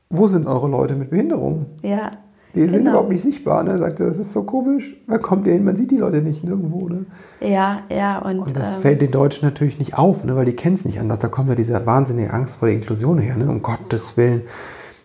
wo 0.10 0.28
sind 0.28 0.48
eure 0.48 0.68
Leute 0.68 0.96
mit 0.96 1.10
Behinderung? 1.10 1.68
Ja. 1.84 2.12
Die 2.56 2.62
sind 2.62 2.80
genau. 2.80 2.92
überhaupt 2.92 3.10
nicht 3.10 3.22
sichtbar. 3.22 3.64
Ne? 3.64 3.78
Sagte, 3.78 4.06
das 4.06 4.18
ist 4.18 4.34
so 4.34 4.44
komisch. 4.44 4.96
Wer 5.06 5.20
kommt 5.20 5.46
ihr 5.46 5.54
hin? 5.54 5.64
Man 5.64 5.76
sieht 5.76 5.92
die 5.92 5.98
Leute 5.98 6.22
nicht 6.22 6.44
nirgendwo. 6.44 6.90
Ne? 6.90 7.06
Ja, 7.42 7.84
ja. 7.90 8.20
Und, 8.20 8.40
und 8.40 8.58
das 8.58 8.74
ähm, 8.74 8.80
fällt 8.80 9.02
den 9.02 9.12
Deutschen 9.12 9.46
natürlich 9.46 9.78
nicht 9.78 9.98
auf, 9.98 10.24
ne? 10.26 10.36
weil 10.36 10.46
die 10.46 10.56
kennen 10.56 10.76
es 10.76 10.84
nicht 10.84 11.00
anders. 11.00 11.20
Da 11.20 11.28
kommt 11.28 11.50
ja 11.50 11.56
diese 11.56 11.86
wahnsinnige 11.86 12.34
Angst 12.34 12.56
vor 12.56 12.68
der 12.68 12.76
Inklusion 12.76 13.20
her. 13.20 13.38
Ne? 13.38 13.48
Um 13.48 13.62
Gottes 13.62 14.18
Willen. 14.18 14.42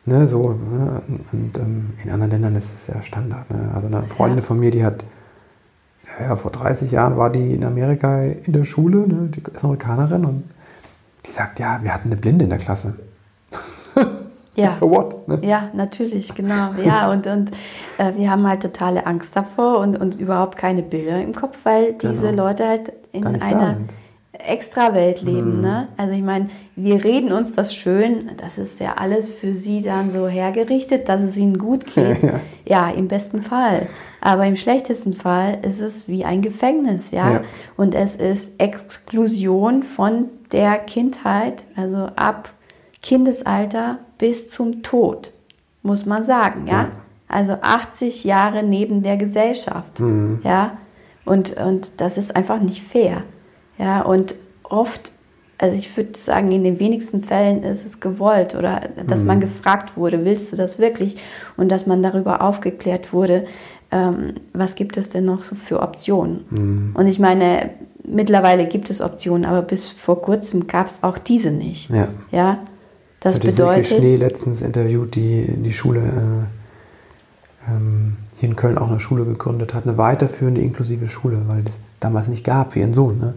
Ne? 0.06 0.26
So, 0.26 0.52
ne? 0.52 1.02
Und 1.32 1.58
ähm, 1.58 1.90
in 2.02 2.10
anderen 2.10 2.30
Ländern 2.30 2.56
ist 2.56 2.72
es 2.74 2.86
ja 2.86 3.02
Standard. 3.02 3.50
Ne? 3.50 3.70
Also 3.74 3.88
eine 3.88 4.02
Freundin 4.04 4.38
ja. 4.38 4.44
von 4.44 4.58
mir, 4.58 4.70
die 4.70 4.84
hat, 4.84 5.04
ja, 6.18 6.36
vor 6.36 6.50
30 6.50 6.90
Jahren 6.92 7.18
war 7.18 7.30
die 7.30 7.52
in 7.52 7.64
Amerika 7.64 8.22
in 8.22 8.54
der 8.54 8.64
Schule, 8.64 9.06
ne? 9.06 9.28
die 9.34 9.42
ist 9.52 9.64
Amerikanerin 9.64 10.24
und 10.24 10.44
die 11.26 11.30
sagt, 11.30 11.58
ja, 11.58 11.80
wir 11.82 11.92
hatten 11.92 12.08
eine 12.08 12.16
Blinde 12.16 12.44
in 12.44 12.50
der 12.50 12.58
Klasse. 12.58 12.94
Ja. 14.56 14.72
So 14.72 14.90
what? 14.90 15.26
Ne? 15.28 15.40
Ja, 15.42 15.70
natürlich, 15.72 16.34
genau. 16.34 16.70
Ja, 16.84 17.10
und, 17.10 17.26
und 17.26 17.50
äh, 17.98 18.12
wir 18.16 18.30
haben 18.30 18.46
halt 18.46 18.62
totale 18.62 19.06
Angst 19.06 19.36
davor 19.36 19.78
und, 19.78 19.96
und 19.96 20.20
überhaupt 20.20 20.58
keine 20.58 20.82
Bilder 20.82 21.20
im 21.20 21.34
Kopf, 21.34 21.58
weil 21.64 21.94
diese 21.94 22.28
genau. 22.28 22.48
Leute 22.48 22.66
halt 22.68 22.92
in 23.12 23.26
einer 23.26 23.78
Extrawelt 24.32 25.22
leben. 25.22 25.56
Mhm. 25.56 25.62
Ne? 25.62 25.88
Also 25.96 26.12
ich 26.12 26.22
meine, 26.22 26.50
wir 26.76 27.02
reden 27.04 27.32
uns 27.32 27.54
das 27.54 27.74
schön, 27.74 28.32
das 28.36 28.58
ist 28.58 28.80
ja 28.80 28.94
alles 28.94 29.30
für 29.30 29.54
sie 29.54 29.80
dann 29.80 30.10
so 30.10 30.28
hergerichtet, 30.28 31.08
dass 31.08 31.22
es 31.22 31.36
ihnen 31.36 31.58
gut 31.58 31.86
geht. 31.94 32.22
ja. 32.22 32.40
ja, 32.66 32.90
im 32.90 33.08
besten 33.08 33.42
Fall. 33.42 33.86
Aber 34.20 34.46
im 34.46 34.56
schlechtesten 34.56 35.12
Fall 35.12 35.58
ist 35.62 35.80
es 35.80 36.08
wie 36.08 36.24
ein 36.24 36.42
Gefängnis, 36.42 37.10
ja. 37.10 37.30
ja. 37.30 37.40
Und 37.76 37.94
es 37.94 38.16
ist 38.16 38.60
Exklusion 38.60 39.82
von 39.82 40.30
der 40.50 40.78
Kindheit, 40.78 41.64
also 41.76 42.08
ab 42.16 42.50
Kindesalter 43.02 43.98
bis 44.18 44.50
zum 44.50 44.82
Tod, 44.82 45.32
muss 45.82 46.06
man 46.06 46.22
sagen, 46.22 46.64
ja. 46.66 46.82
ja. 46.84 46.92
Also 47.26 47.56
80 47.60 48.24
Jahre 48.24 48.62
neben 48.62 49.02
der 49.02 49.16
Gesellschaft, 49.16 50.00
mhm. 50.00 50.40
ja. 50.44 50.78
Und, 51.24 51.56
und 51.56 52.00
das 52.00 52.18
ist 52.18 52.36
einfach 52.36 52.60
nicht 52.60 52.82
fair, 52.82 53.22
ja. 53.78 54.02
Und 54.02 54.36
oft 54.62 55.12
also 55.58 55.76
ich 55.76 55.96
würde 55.96 56.18
sagen, 56.18 56.50
in 56.52 56.64
den 56.64 56.80
wenigsten 56.80 57.22
Fällen 57.22 57.62
ist 57.62 57.86
es 57.86 58.00
gewollt 58.00 58.54
oder 58.54 58.80
dass 59.06 59.20
mhm. 59.20 59.28
man 59.28 59.40
gefragt 59.40 59.96
wurde, 59.96 60.24
willst 60.24 60.52
du 60.52 60.56
das 60.56 60.78
wirklich? 60.78 61.16
Und 61.56 61.70
dass 61.70 61.86
man 61.86 62.02
darüber 62.02 62.42
aufgeklärt 62.42 63.12
wurde, 63.12 63.46
ähm, 63.90 64.34
was 64.52 64.74
gibt 64.74 64.96
es 64.96 65.10
denn 65.10 65.24
noch 65.24 65.42
so 65.42 65.54
für 65.54 65.80
Optionen? 65.80 66.44
Mhm. 66.50 66.90
Und 66.94 67.06
ich 67.06 67.18
meine, 67.18 67.70
mittlerweile 68.04 68.66
gibt 68.66 68.90
es 68.90 69.00
Optionen, 69.00 69.44
aber 69.44 69.62
bis 69.62 69.86
vor 69.86 70.20
kurzem 70.20 70.66
gab 70.66 70.88
es 70.88 71.02
auch 71.02 71.18
diese 71.18 71.50
nicht. 71.50 71.90
Ja. 71.90 72.08
ja? 72.30 72.58
Das 73.24 73.36
Hatte 73.36 73.46
bedeutet. 73.48 73.86
Schnee 73.86 74.16
letztens 74.16 74.60
interviewt, 74.60 75.14
die 75.14 75.46
die 75.56 75.72
Schule 75.72 76.00
äh, 76.00 77.72
ähm, 77.72 78.18
hier 78.36 78.50
in 78.50 78.54
Köln 78.54 78.76
auch 78.76 78.90
eine 78.90 79.00
Schule 79.00 79.24
gegründet 79.24 79.72
hat, 79.72 79.84
eine 79.84 79.96
weiterführende 79.96 80.60
inklusive 80.60 81.06
Schule, 81.06 81.40
weil 81.46 81.60
es 81.60 81.78
damals 82.00 82.28
nicht 82.28 82.44
gab 82.44 82.72
für 82.72 82.80
ihren 82.80 82.92
Sohn. 82.92 83.18
Ne? 83.18 83.34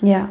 Ja. 0.00 0.30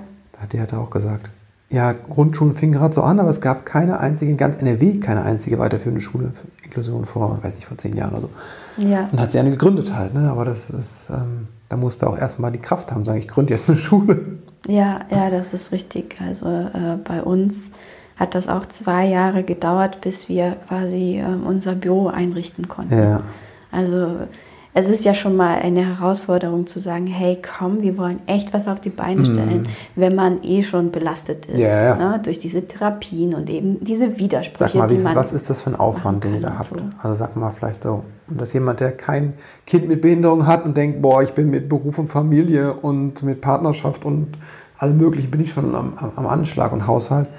Die 0.51 0.59
hat 0.59 0.73
er 0.73 0.79
auch 0.79 0.89
gesagt. 0.89 1.29
Ja, 1.69 1.93
Grundschulen 1.93 2.55
fingen 2.55 2.73
gerade 2.73 2.93
so 2.93 3.03
an, 3.03 3.19
aber 3.19 3.29
es 3.29 3.39
gab 3.39 3.67
keine 3.67 3.99
einzige, 3.99 4.31
in 4.31 4.37
ganz 4.37 4.59
NRW 4.61 4.99
keine 4.99 5.23
einzige 5.23 5.59
weiterführende 5.59 6.01
Schule 6.01 6.31
für 6.33 6.47
Inklusion 6.63 7.05
vor, 7.05 7.37
weiß 7.43 7.55
nicht, 7.55 7.67
vor 7.67 7.77
zehn 7.77 7.95
Jahren 7.95 8.13
oder 8.13 8.21
so. 8.21 8.29
Ja. 8.77 9.09
Und 9.11 9.19
hat 9.19 9.31
sie 9.31 9.37
eine 9.37 9.51
gegründet 9.51 9.93
halt, 9.93 10.15
ne? 10.15 10.31
Aber 10.31 10.43
das 10.45 10.71
ist, 10.71 11.09
ähm, 11.11 11.49
da 11.69 11.77
musste 11.77 12.07
auch 12.07 12.17
erstmal 12.17 12.51
die 12.51 12.59
Kraft 12.59 12.91
haben, 12.91 13.05
sagen, 13.05 13.19
ich 13.19 13.27
gründe 13.27 13.53
jetzt 13.53 13.69
eine 13.69 13.77
Schule. 13.77 14.37
Ja, 14.67 15.01
ja, 15.11 15.29
das 15.29 15.53
ist 15.53 15.71
richtig. 15.71 16.15
Also 16.25 16.47
äh, 16.47 16.97
bei 17.03 17.21
uns 17.21 17.71
hat 18.17 18.35
das 18.35 18.49
auch 18.49 18.65
zwei 18.65 19.05
Jahre 19.05 19.43
gedauert, 19.43 20.01
bis 20.01 20.27
wir 20.27 20.57
quasi 20.67 21.19
äh, 21.19 21.47
unser 21.47 21.75
Büro 21.75 22.07
einrichten 22.07 22.67
konnten. 22.67 22.97
Ja. 22.97 23.21
Also 23.71 24.17
es 24.79 24.87
ist 24.87 25.05
ja 25.05 25.15
schon 25.15 25.35
mal 25.35 25.59
eine 25.59 25.97
Herausforderung 25.97 26.67
zu 26.67 26.77
sagen, 26.77 27.07
hey, 27.07 27.41
komm, 27.41 27.81
wir 27.81 27.97
wollen 27.97 28.19
echt 28.27 28.53
was 28.53 28.67
auf 28.67 28.79
die 28.79 28.91
Beine 28.91 29.21
mhm. 29.21 29.25
stellen, 29.25 29.61
mm. 29.63 29.67
wenn 29.95 30.13
man 30.13 30.43
eh 30.43 30.61
schon 30.61 30.91
belastet 30.91 31.47
ist 31.47 31.59
ja. 31.59 31.95
Ne, 31.95 32.19
durch 32.23 32.37
diese 32.37 32.67
Therapien 32.67 33.33
und 33.33 33.49
eben 33.49 33.83
diese 33.83 34.19
Widersprüche, 34.19 34.71
sag 34.71 34.75
mal, 34.75 34.89
wie 34.91 34.99
man 34.99 35.15
was 35.15 35.31
ist 35.31 35.49
das 35.49 35.63
für 35.63 35.71
ein 35.71 35.75
Aufwand, 35.75 36.23
den 36.23 36.35
ihr 36.35 36.41
da 36.41 36.59
habt? 36.59 36.65
So. 36.65 36.75
Also 36.99 37.15
sag 37.15 37.35
mal 37.35 37.49
vielleicht 37.49 37.83
so, 37.83 38.03
dass 38.27 38.53
jemand, 38.53 38.79
der 38.79 38.91
kein 38.91 39.33
Kind 39.65 39.87
mit 39.87 40.01
Behinderung 40.01 40.45
hat 40.45 40.63
und 40.63 40.77
denkt, 40.77 41.01
boah, 41.01 41.23
ich 41.23 41.33
bin 41.33 41.49
mit 41.49 41.69
Beruf 41.69 41.97
und 41.97 42.07
Familie 42.07 42.73
und 42.73 43.23
mit 43.23 43.41
Partnerschaft 43.41 44.05
und 44.05 44.37
allem 44.77 44.97
möglichen 44.97 45.31
bin 45.31 45.41
ich 45.41 45.53
schon 45.53 45.73
am, 45.73 45.93
am 46.15 46.27
Anschlag 46.27 46.71
und 46.71 46.85
Haushalt. 46.85 47.29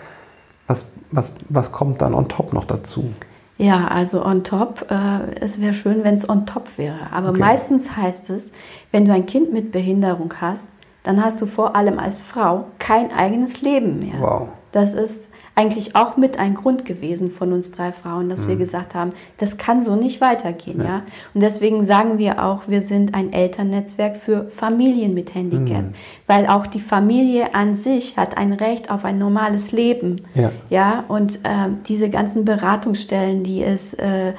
Was, 1.10 1.32
was, 1.48 1.72
kommt 1.72 2.02
dann 2.02 2.14
on 2.14 2.28
top 2.28 2.52
noch 2.52 2.64
dazu? 2.64 3.12
Ja, 3.56 3.88
also 3.88 4.24
on 4.24 4.44
top, 4.44 4.86
äh, 4.90 5.34
es 5.40 5.60
wäre 5.60 5.72
schön, 5.72 6.04
wenn 6.04 6.14
es 6.14 6.28
on 6.28 6.46
top 6.46 6.76
wäre. 6.76 7.12
Aber 7.12 7.30
okay. 7.30 7.40
meistens 7.40 7.96
heißt 7.96 8.30
es, 8.30 8.52
wenn 8.92 9.04
du 9.04 9.12
ein 9.12 9.26
Kind 9.26 9.52
mit 9.52 9.72
Behinderung 9.72 10.32
hast, 10.40 10.68
dann 11.02 11.24
hast 11.24 11.40
du 11.40 11.46
vor 11.46 11.74
allem 11.74 11.98
als 11.98 12.20
Frau 12.20 12.66
kein 12.78 13.12
eigenes 13.12 13.62
Leben 13.62 13.98
mehr. 13.98 14.20
Wow. 14.20 14.48
Das 14.72 14.94
ist 14.94 15.28
eigentlich 15.54 15.96
auch 15.96 16.16
mit 16.16 16.38
ein 16.38 16.54
Grund 16.54 16.84
gewesen 16.84 17.30
von 17.30 17.52
uns 17.52 17.70
drei 17.70 17.92
Frauen, 17.92 18.28
dass 18.28 18.44
mhm. 18.44 18.48
wir 18.48 18.56
gesagt 18.56 18.94
haben, 18.94 19.12
das 19.38 19.56
kann 19.56 19.82
so 19.82 19.96
nicht 19.96 20.20
weitergehen, 20.20 20.78
ja. 20.78 20.84
ja. 20.84 21.02
Und 21.34 21.42
deswegen 21.42 21.86
sagen 21.86 22.18
wir 22.18 22.44
auch, 22.44 22.68
wir 22.68 22.82
sind 22.82 23.14
ein 23.14 23.32
Elternnetzwerk 23.32 24.16
für 24.16 24.48
Familien 24.48 25.14
mit 25.14 25.34
Handicap, 25.34 25.84
mhm. 25.84 25.94
weil 26.26 26.46
auch 26.46 26.66
die 26.66 26.80
Familie 26.80 27.54
an 27.54 27.74
sich 27.74 28.16
hat 28.16 28.36
ein 28.36 28.52
Recht 28.52 28.90
auf 28.90 29.04
ein 29.04 29.18
normales 29.18 29.72
Leben, 29.72 30.22
ja. 30.34 30.50
ja. 30.70 31.04
Und 31.08 31.36
äh, 31.44 31.70
diese 31.88 32.10
ganzen 32.10 32.44
Beratungsstellen, 32.44 33.42
die 33.42 33.62
es 33.62 33.94
äh, 33.94 34.34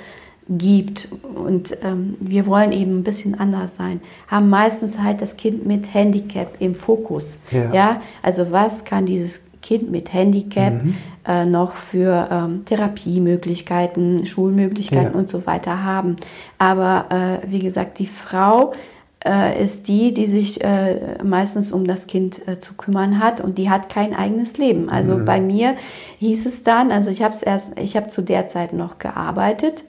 gibt 0.49 1.09
und 1.35 1.77
ähm, 1.83 2.17
wir 2.19 2.47
wollen 2.47 2.71
eben 2.71 2.99
ein 2.99 3.03
bisschen 3.03 3.39
anders 3.39 3.75
sein, 3.75 4.01
haben 4.27 4.49
meistens 4.49 4.97
halt 4.97 5.21
das 5.21 5.37
Kind 5.37 5.65
mit 5.65 5.93
Handicap 5.93 6.55
im 6.59 6.73
Fokus. 6.73 7.37
Ja. 7.51 7.73
ja? 7.73 8.01
Also 8.23 8.51
was 8.51 8.83
kann 8.83 9.05
dieses 9.05 9.43
Kind 9.61 9.91
mit 9.91 10.13
Handicap 10.13 10.83
mhm. 10.83 10.95
äh, 11.27 11.45
noch 11.45 11.73
für 11.75 12.27
ähm, 12.31 12.65
Therapiemöglichkeiten, 12.65 14.25
Schulmöglichkeiten 14.25 15.13
ja. 15.13 15.19
und 15.19 15.29
so 15.29 15.45
weiter 15.45 15.83
haben. 15.83 16.15
Aber 16.57 17.05
äh, 17.09 17.51
wie 17.51 17.59
gesagt, 17.59 17.99
die 17.99 18.07
Frau 18.07 18.73
äh, 19.25 19.61
ist 19.61 19.87
die, 19.87 20.13
die 20.13 20.27
sich 20.27 20.63
äh, 20.63 21.21
meistens 21.23 21.71
um 21.71 21.85
das 21.85 22.07
Kind 22.07 22.47
äh, 22.47 22.57
zu 22.57 22.73
kümmern 22.75 23.19
hat 23.19 23.41
und 23.41 23.57
die 23.57 23.69
hat 23.69 23.89
kein 23.89 24.15
eigenes 24.15 24.57
Leben. 24.57 24.89
Also 24.89 25.17
mhm. 25.17 25.25
bei 25.25 25.41
mir 25.41 25.75
hieß 26.19 26.45
es 26.45 26.63
dann, 26.63 26.91
also 26.91 27.09
ich 27.09 27.21
habe 27.21 27.33
es 27.33 27.43
erst, 27.43 27.77
ich 27.79 27.97
habe 27.97 28.09
zu 28.09 28.21
der 28.21 28.47
Zeit 28.47 28.73
noch 28.73 28.97
gearbeitet 28.97 29.83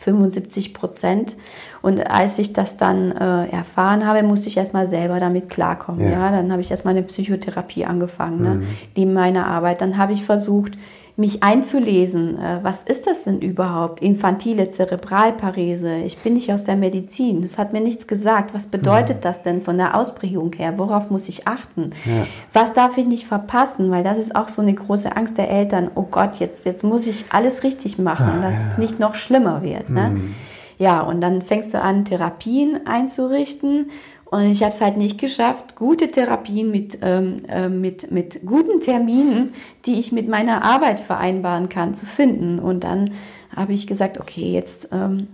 75 0.00 0.74
Prozent. 0.74 1.36
Und 1.82 2.10
als 2.10 2.38
ich 2.38 2.52
das 2.52 2.76
dann 2.76 3.12
äh, 3.12 3.48
erfahren 3.48 4.06
habe, 4.06 4.22
musste 4.22 4.48
ich 4.48 4.56
erstmal 4.56 4.86
selber 4.86 5.20
damit 5.20 5.48
klarkommen. 5.48 6.00
Ja. 6.00 6.10
ja? 6.10 6.30
Dann 6.30 6.52
habe 6.52 6.60
ich 6.60 6.70
erstmal 6.70 6.94
eine 6.94 7.02
Psychotherapie 7.02 7.84
angefangen, 7.84 8.42
ne? 8.42 8.50
mhm. 8.50 8.60
ne? 8.60 8.66
neben 8.96 9.12
meiner 9.12 9.46
Arbeit. 9.46 9.80
Dann 9.80 9.98
habe 9.98 10.12
ich 10.12 10.24
versucht, 10.24 10.72
mich 11.18 11.42
einzulesen. 11.42 12.38
Äh, 12.38 12.60
was 12.62 12.84
ist 12.84 13.08
das 13.08 13.24
denn 13.24 13.40
überhaupt? 13.40 14.00
Infantile 14.00 14.68
Zerebralparese. 14.68 15.96
Ich 15.96 16.16
bin 16.18 16.34
nicht 16.34 16.52
aus 16.52 16.64
der 16.64 16.76
Medizin. 16.76 17.42
Das 17.42 17.58
hat 17.58 17.72
mir 17.72 17.80
nichts 17.80 18.06
gesagt. 18.06 18.54
Was 18.54 18.66
bedeutet 18.66 19.16
ja. 19.16 19.20
das 19.22 19.42
denn 19.42 19.60
von 19.60 19.76
der 19.76 19.96
Ausprägung 19.96 20.52
her? 20.52 20.74
Worauf 20.76 21.10
muss 21.10 21.28
ich 21.28 21.48
achten? 21.48 21.90
Ja. 22.04 22.26
Was 22.52 22.72
darf 22.72 22.96
ich 22.96 23.06
nicht 23.06 23.26
verpassen? 23.26 23.90
Weil 23.90 24.04
das 24.04 24.16
ist 24.16 24.36
auch 24.36 24.48
so 24.48 24.62
eine 24.62 24.74
große 24.74 25.16
Angst 25.16 25.38
der 25.38 25.50
Eltern. 25.50 25.90
Oh 25.96 26.06
Gott, 26.08 26.36
jetzt, 26.36 26.64
jetzt 26.64 26.84
muss 26.84 27.06
ich 27.08 27.26
alles 27.30 27.64
richtig 27.64 27.98
machen, 27.98 28.38
ah, 28.38 28.42
dass 28.42 28.72
es 28.72 28.78
nicht 28.78 29.00
noch 29.00 29.16
schlimmer 29.16 29.62
wird. 29.62 29.90
Ne? 29.90 30.10
Mhm. 30.10 30.34
Ja, 30.78 31.00
und 31.00 31.20
dann 31.20 31.42
fängst 31.42 31.74
du 31.74 31.82
an, 31.82 32.04
Therapien 32.04 32.86
einzurichten 32.86 33.90
und 34.30 34.42
ich 34.42 34.62
habe 34.62 34.72
es 34.72 34.80
halt 34.80 34.96
nicht 34.96 35.18
geschafft, 35.18 35.74
gute 35.74 36.10
Therapien 36.10 36.70
mit, 36.70 36.98
ähm, 37.02 37.42
äh, 37.48 37.68
mit, 37.68 38.10
mit 38.10 38.44
guten 38.44 38.80
Terminen, 38.80 39.54
die 39.86 39.98
ich 39.98 40.12
mit 40.12 40.28
meiner 40.28 40.62
Arbeit 40.62 41.00
vereinbaren 41.00 41.68
kann, 41.68 41.94
zu 41.94 42.04
finden. 42.04 42.58
Und 42.58 42.84
dann 42.84 43.12
habe 43.56 43.72
ich 43.72 43.86
gesagt, 43.86 44.20
okay, 44.20 44.52
jetzt 44.52 44.90
ähm, 44.92 45.28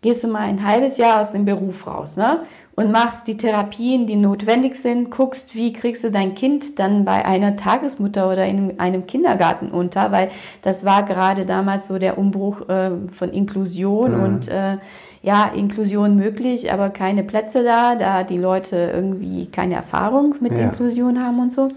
gehst 0.00 0.24
du 0.24 0.28
mal 0.28 0.40
ein 0.40 0.66
halbes 0.66 0.98
Jahr 0.98 1.20
aus 1.20 1.32
dem 1.32 1.44
Beruf 1.44 1.86
raus 1.86 2.16
ne? 2.16 2.42
und 2.74 2.90
machst 2.90 3.28
die 3.28 3.36
Therapien, 3.36 4.08
die 4.08 4.16
notwendig 4.16 4.74
sind, 4.74 5.12
guckst, 5.12 5.54
wie 5.54 5.72
kriegst 5.72 6.02
du 6.02 6.10
dein 6.10 6.34
Kind 6.34 6.80
dann 6.80 7.04
bei 7.04 7.24
einer 7.24 7.54
Tagesmutter 7.54 8.28
oder 8.28 8.44
in 8.46 8.80
einem 8.80 9.06
Kindergarten 9.06 9.70
unter, 9.70 10.10
weil 10.10 10.30
das 10.62 10.84
war 10.84 11.04
gerade 11.04 11.46
damals 11.46 11.86
so 11.86 11.98
der 11.98 12.18
Umbruch 12.18 12.68
äh, 12.68 12.90
von 13.12 13.30
Inklusion 13.30 14.16
mhm. 14.16 14.24
und 14.24 14.48
äh, 14.48 14.78
ja, 15.22 15.46
Inklusion 15.54 16.16
möglich, 16.16 16.72
aber 16.72 16.90
keine 16.90 17.22
Plätze 17.22 17.62
da, 17.62 17.94
da 17.94 18.24
die 18.24 18.38
Leute 18.38 18.90
irgendwie 18.92 19.46
keine 19.46 19.76
Erfahrung 19.76 20.34
mit 20.40 20.52
ja. 20.52 20.64
Inklusion 20.64 21.24
haben 21.24 21.38
und 21.38 21.52
so. 21.52 21.70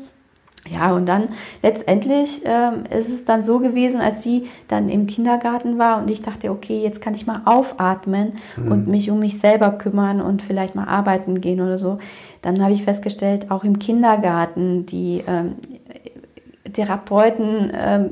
Ja, 0.67 0.95
und 0.95 1.05
dann 1.05 1.29
letztendlich 1.61 2.41
ähm, 2.43 2.85
ist 2.89 3.09
es 3.09 3.23
dann 3.23 3.41
so 3.41 3.59
gewesen, 3.59 4.01
als 4.01 4.23
sie 4.23 4.47
dann 4.67 4.89
im 4.89 5.05
Kindergarten 5.05 5.77
war 5.77 6.01
und 6.01 6.09
ich 6.09 6.23
dachte, 6.23 6.49
okay, 6.49 6.81
jetzt 6.81 7.01
kann 7.01 7.13
ich 7.13 7.27
mal 7.27 7.43
aufatmen 7.45 8.33
mhm. 8.57 8.71
und 8.71 8.87
mich 8.87 9.11
um 9.11 9.19
mich 9.19 9.39
selber 9.39 9.71
kümmern 9.71 10.21
und 10.21 10.41
vielleicht 10.41 10.73
mal 10.73 10.87
arbeiten 10.87 11.39
gehen 11.39 11.61
oder 11.61 11.77
so. 11.77 11.99
Dann 12.41 12.63
habe 12.63 12.73
ich 12.73 12.81
festgestellt, 12.81 13.51
auch 13.51 13.63
im 13.63 13.77
Kindergarten, 13.77 14.87
die 14.87 15.23
ähm, 15.27 15.53
Therapeuten, 16.73 17.71
ähm, 17.75 18.09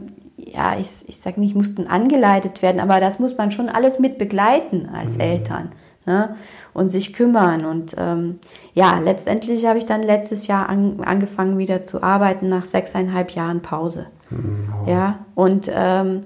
ja, 0.52 0.78
ich, 0.80 0.90
ich 1.08 1.18
sage 1.18 1.40
nicht, 1.40 1.56
mussten 1.56 1.88
angeleitet 1.88 2.62
werden, 2.62 2.80
aber 2.80 3.00
das 3.00 3.20
muss 3.20 3.38
man 3.38 3.52
schon 3.52 3.70
alles 3.70 4.00
mit 4.00 4.18
begleiten 4.18 4.90
als 4.94 5.16
mhm. 5.16 5.22
Eltern 5.22 5.70
ne? 6.06 6.36
und 6.74 6.90
sich 6.90 7.14
kümmern. 7.14 7.66
Und 7.66 7.96
ähm, 7.98 8.40
ja, 8.74 9.00
letztendlich 9.00 9.66
habe 9.66 9.78
ich 9.78 9.86
dann 9.86 10.04
letztes 10.04 10.48
Jahr 10.48 10.70
an, 10.70 11.00
angefangen 11.04 11.58
wieder 11.58 11.84
zu 11.84 12.04
arbeiten 12.04 12.50
nach 12.50 12.66
sechseinhalb 12.66 13.32
Jahren 13.32 13.62
Pause. 13.62 14.08
Mhm. 14.30 14.68
Oh. 14.70 14.90
Ja, 14.90 15.20
und 15.36 15.72
ähm, 15.74 16.24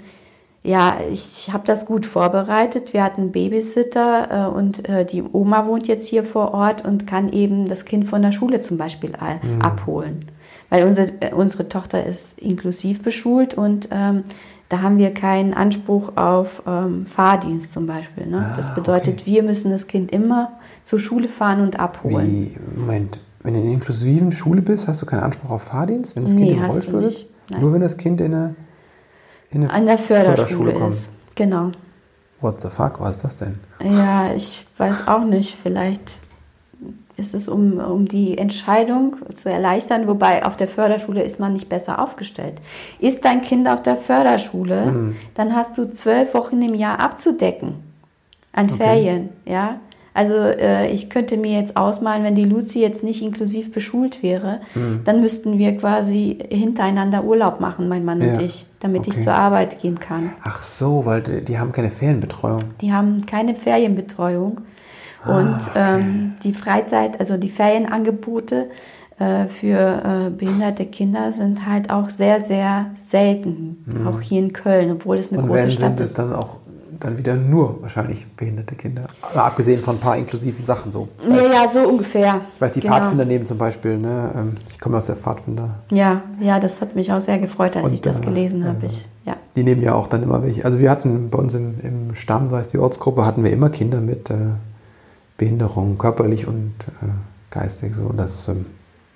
ja, 0.64 0.98
ich 1.12 1.50
habe 1.54 1.64
das 1.66 1.86
gut 1.86 2.06
vorbereitet. 2.06 2.94
Wir 2.94 3.04
hatten 3.04 3.32
Babysitter 3.32 4.50
äh, 4.50 4.56
und 4.56 4.88
äh, 4.90 5.06
die 5.06 5.24
Oma 5.24 5.66
wohnt 5.66 5.88
jetzt 5.88 6.08
hier 6.08 6.24
vor 6.24 6.54
Ort 6.54 6.84
und 6.84 7.08
kann 7.08 7.32
eben 7.32 7.68
das 7.68 7.86
Kind 7.86 8.06
von 8.06 8.22
der 8.22 8.32
Schule 8.32 8.60
zum 8.60 8.78
Beispiel 8.78 9.12
mhm. 9.12 9.62
abholen 9.62 10.26
weil 10.70 10.86
unsere, 10.86 11.12
äh, 11.20 11.34
unsere 11.34 11.70
Tochter 11.70 12.06
ist 12.06 12.40
inklusiv 12.40 13.02
beschult 13.02 13.54
und 13.54 13.90
ähm, 13.92 14.24
da 14.70 14.82
haben 14.82 14.98
wir 14.98 15.14
keinen 15.14 15.54
Anspruch 15.54 16.18
auf 16.18 16.62
ähm, 16.68 17.06
Fahrdienst 17.06 17.72
zum 17.72 17.88
Beispiel. 17.88 18.28
Ne? 18.28 18.50
Ah, 18.52 18.58
das 18.58 18.76
bedeutet, 18.76 19.22
okay. 19.22 19.32
wir 19.32 19.44
müssen 19.44 19.72
das 19.72 19.88
Kind 19.88 20.12
immer 20.12 20.52
zur 20.84 21.00
Schule 21.00 21.30
fahren 21.30 21.62
und 21.62 21.80
abholen. 21.80 22.28
Wie, 22.28 22.80
Moment, 22.80 23.22
wenn 23.44 23.54
du 23.54 23.60
in 23.60 23.66
einer 23.66 23.74
inklusiven 23.74 24.32
Schule 24.32 24.62
bist, 24.62 24.88
hast 24.88 25.02
du 25.02 25.06
keinen 25.06 25.22
Anspruch 25.22 25.52
auf 25.52 25.64
Fahrdienst, 25.64 26.16
wenn 26.16 26.24
das 26.24 26.34
Kind 26.36 26.52
nee, 26.52 26.58
im 26.58 26.66
Rollstuhl 26.66 27.04
ist? 27.04 27.30
Nur 27.50 27.72
wenn 27.72 27.82
das 27.82 27.96
Kind 27.96 28.20
in 28.20 28.34
eine, 28.34 28.56
in 29.52 29.64
eine 29.64 29.74
An 29.74 29.86
der 29.86 29.98
Förderschule, 29.98 30.72
Förderschule 30.72 30.90
ist. 30.90 31.12
Genau. 31.36 31.72
What 32.42 32.62
the 32.62 32.70
fuck, 32.70 33.00
was 33.00 33.16
ist 33.16 33.24
das 33.24 33.36
denn? 33.38 33.60
Ja, 33.82 34.34
ich 34.36 34.68
weiß 34.78 35.08
auch 35.08 35.24
nicht. 35.24 35.58
Vielleicht 35.64 36.20
ist 37.18 37.34
es, 37.34 37.50
um, 37.50 37.80
um 37.80 38.08
die 38.08 38.38
Entscheidung 38.38 39.18
zu 39.36 39.50
erleichtern, 39.50 40.08
wobei 40.08 40.46
auf 40.46 40.56
der 40.56 40.68
Förderschule 40.68 41.24
ist 41.24 41.40
man 41.40 41.54
nicht 41.54 41.68
besser 41.68 42.00
aufgestellt. 42.00 42.62
Ist 43.00 43.26
dein 43.26 43.42
Kind 43.42 43.68
auf 43.68 43.82
der 43.82 43.98
Förderschule, 43.98 44.86
mhm. 44.86 45.16
dann 45.34 45.56
hast 45.56 45.78
du 45.78 45.92
zwölf 45.92 46.34
Wochen 46.34 46.62
im 46.62 46.76
Jahr 46.76 47.00
abzudecken 47.00 47.76
an 48.54 48.68
okay. 48.68 48.78
Ferien, 48.78 49.30
ja. 49.46 49.80
Also 50.14 50.34
äh, 50.34 50.90
ich 50.90 51.12
könnte 51.12 51.38
mir 51.38 51.60
jetzt 51.60 51.78
ausmalen, 51.78 52.24
wenn 52.24 52.34
die 52.34 52.44
Luzi 52.44 52.82
jetzt 52.82 53.04
nicht 53.04 53.22
inklusiv 53.22 53.72
beschult 53.72 54.24
wäre, 54.24 54.62
mhm. 54.74 55.02
dann 55.04 55.22
müssten 55.22 55.60
wir 55.60 55.78
quasi 55.78 56.40
hintereinander 56.50 57.24
Urlaub 57.24 57.60
machen, 57.60 57.88
mein 57.88 58.04
Mann 58.04 58.22
ja. 58.22 58.34
und 58.34 58.42
ich, 58.42 58.66
damit 58.80 59.02
okay. 59.02 59.12
ich 59.16 59.24
zur 59.24 59.36
Arbeit 59.36 59.80
gehen 59.80 60.00
kann. 60.00 60.34
Ach 60.42 60.64
so, 60.64 61.06
weil 61.06 61.22
die, 61.22 61.46
die 61.46 61.60
haben 61.60 61.72
keine 61.72 61.92
Ferienbetreuung. 61.92 62.62
Die 62.82 62.92
haben 62.92 63.28
keine 63.28 63.54
Ferienbetreuung. 63.54 64.62
Ah, 65.24 65.38
und 65.38 65.56
okay. 65.56 65.72
ähm, 65.76 66.36
die 66.44 66.54
Freizeit, 66.54 67.20
also 67.20 67.38
die 67.38 67.50
Ferienangebote 67.50 68.70
äh, 69.20 69.48
für 69.48 70.28
äh, 70.28 70.30
behinderte 70.30 70.86
Kinder 70.86 71.32
sind 71.32 71.68
halt 71.68 71.90
auch 71.90 72.10
sehr, 72.10 72.44
sehr 72.44 72.92
selten, 72.96 73.84
mhm. 73.86 74.08
auch 74.08 74.22
hier 74.22 74.40
in 74.40 74.54
Köln, 74.54 74.92
obwohl 74.92 75.18
es 75.18 75.32
eine 75.32 75.42
Und 75.42 75.48
große 75.48 75.64
wenn 75.64 75.72
Stadt 75.72 75.98
sind 75.98 76.00
ist. 76.02 76.10
Es 76.12 76.16
dann 76.16 76.34
auch 76.34 76.58
dann 77.00 77.18
wieder 77.18 77.36
nur 77.36 77.82
wahrscheinlich 77.82 78.26
behinderte 78.36 78.76
Kinder. 78.76 79.04
Aber 79.22 79.46
abgesehen 79.46 79.82
von 79.82 79.96
ein 79.96 80.00
paar 80.00 80.18
inklusiven 80.18 80.64
Sachen 80.64 80.92
so. 80.92 81.08
Ja, 81.28 81.44
ja, 81.44 81.68
so 81.68 81.80
ungefähr. 81.80 82.42
Ich 82.56 82.62
weiß, 82.62 82.74
die 82.74 82.80
genau. 82.80 82.96
Pfadfinder 82.96 83.26
nehmen 83.26 83.46
zum 83.46 83.58
Beispiel, 83.58 83.98
ne, 83.98 84.32
ähm, 84.36 84.58
ich 84.70 84.80
komme 84.80 84.98
aus 84.98 85.06
der 85.06 85.16
Pfadfinder. 85.16 85.76
Ja, 85.92 86.24
ja, 86.40 86.60
das 86.60 86.82
hat 86.82 86.96
mich 86.96 87.12
auch 87.12 87.20
sehr 87.20 87.40
gefreut, 87.40 87.76
als 87.76 87.88
Und, 87.88 87.94
ich 87.94 88.02
das 88.02 88.22
gelesen 88.22 88.64
äh, 88.64 88.68
habe. 88.68 88.86
Ich, 88.86 89.08
ja. 89.26 89.36
Die 89.56 89.64
nehmen 89.64 89.82
ja 89.82 89.94
auch 89.94 90.08
dann 90.08 90.24
immer 90.24 90.44
welche. 90.44 90.66
Also 90.66 90.80
wir 90.80 90.90
hatten 90.90 91.30
bei 91.30 91.38
uns 91.38 91.54
im, 91.54 91.76
im 91.82 92.16
Stamm, 92.16 92.50
so 92.50 92.58
heißt 92.58 92.74
die 92.74 92.80
Ortsgruppe, 92.80 93.26
hatten 93.26 93.44
wir 93.44 93.52
immer 93.52 93.70
Kinder 93.70 94.02
mit 94.02 94.30
äh, 94.30 94.36
Behinderung, 95.38 95.98
körperlich 95.98 96.48
und 96.48 96.74
äh, 97.02 97.08
geistig. 97.52 97.96
So. 97.96 98.12
Das, 98.16 98.48
ähm, 98.48 98.66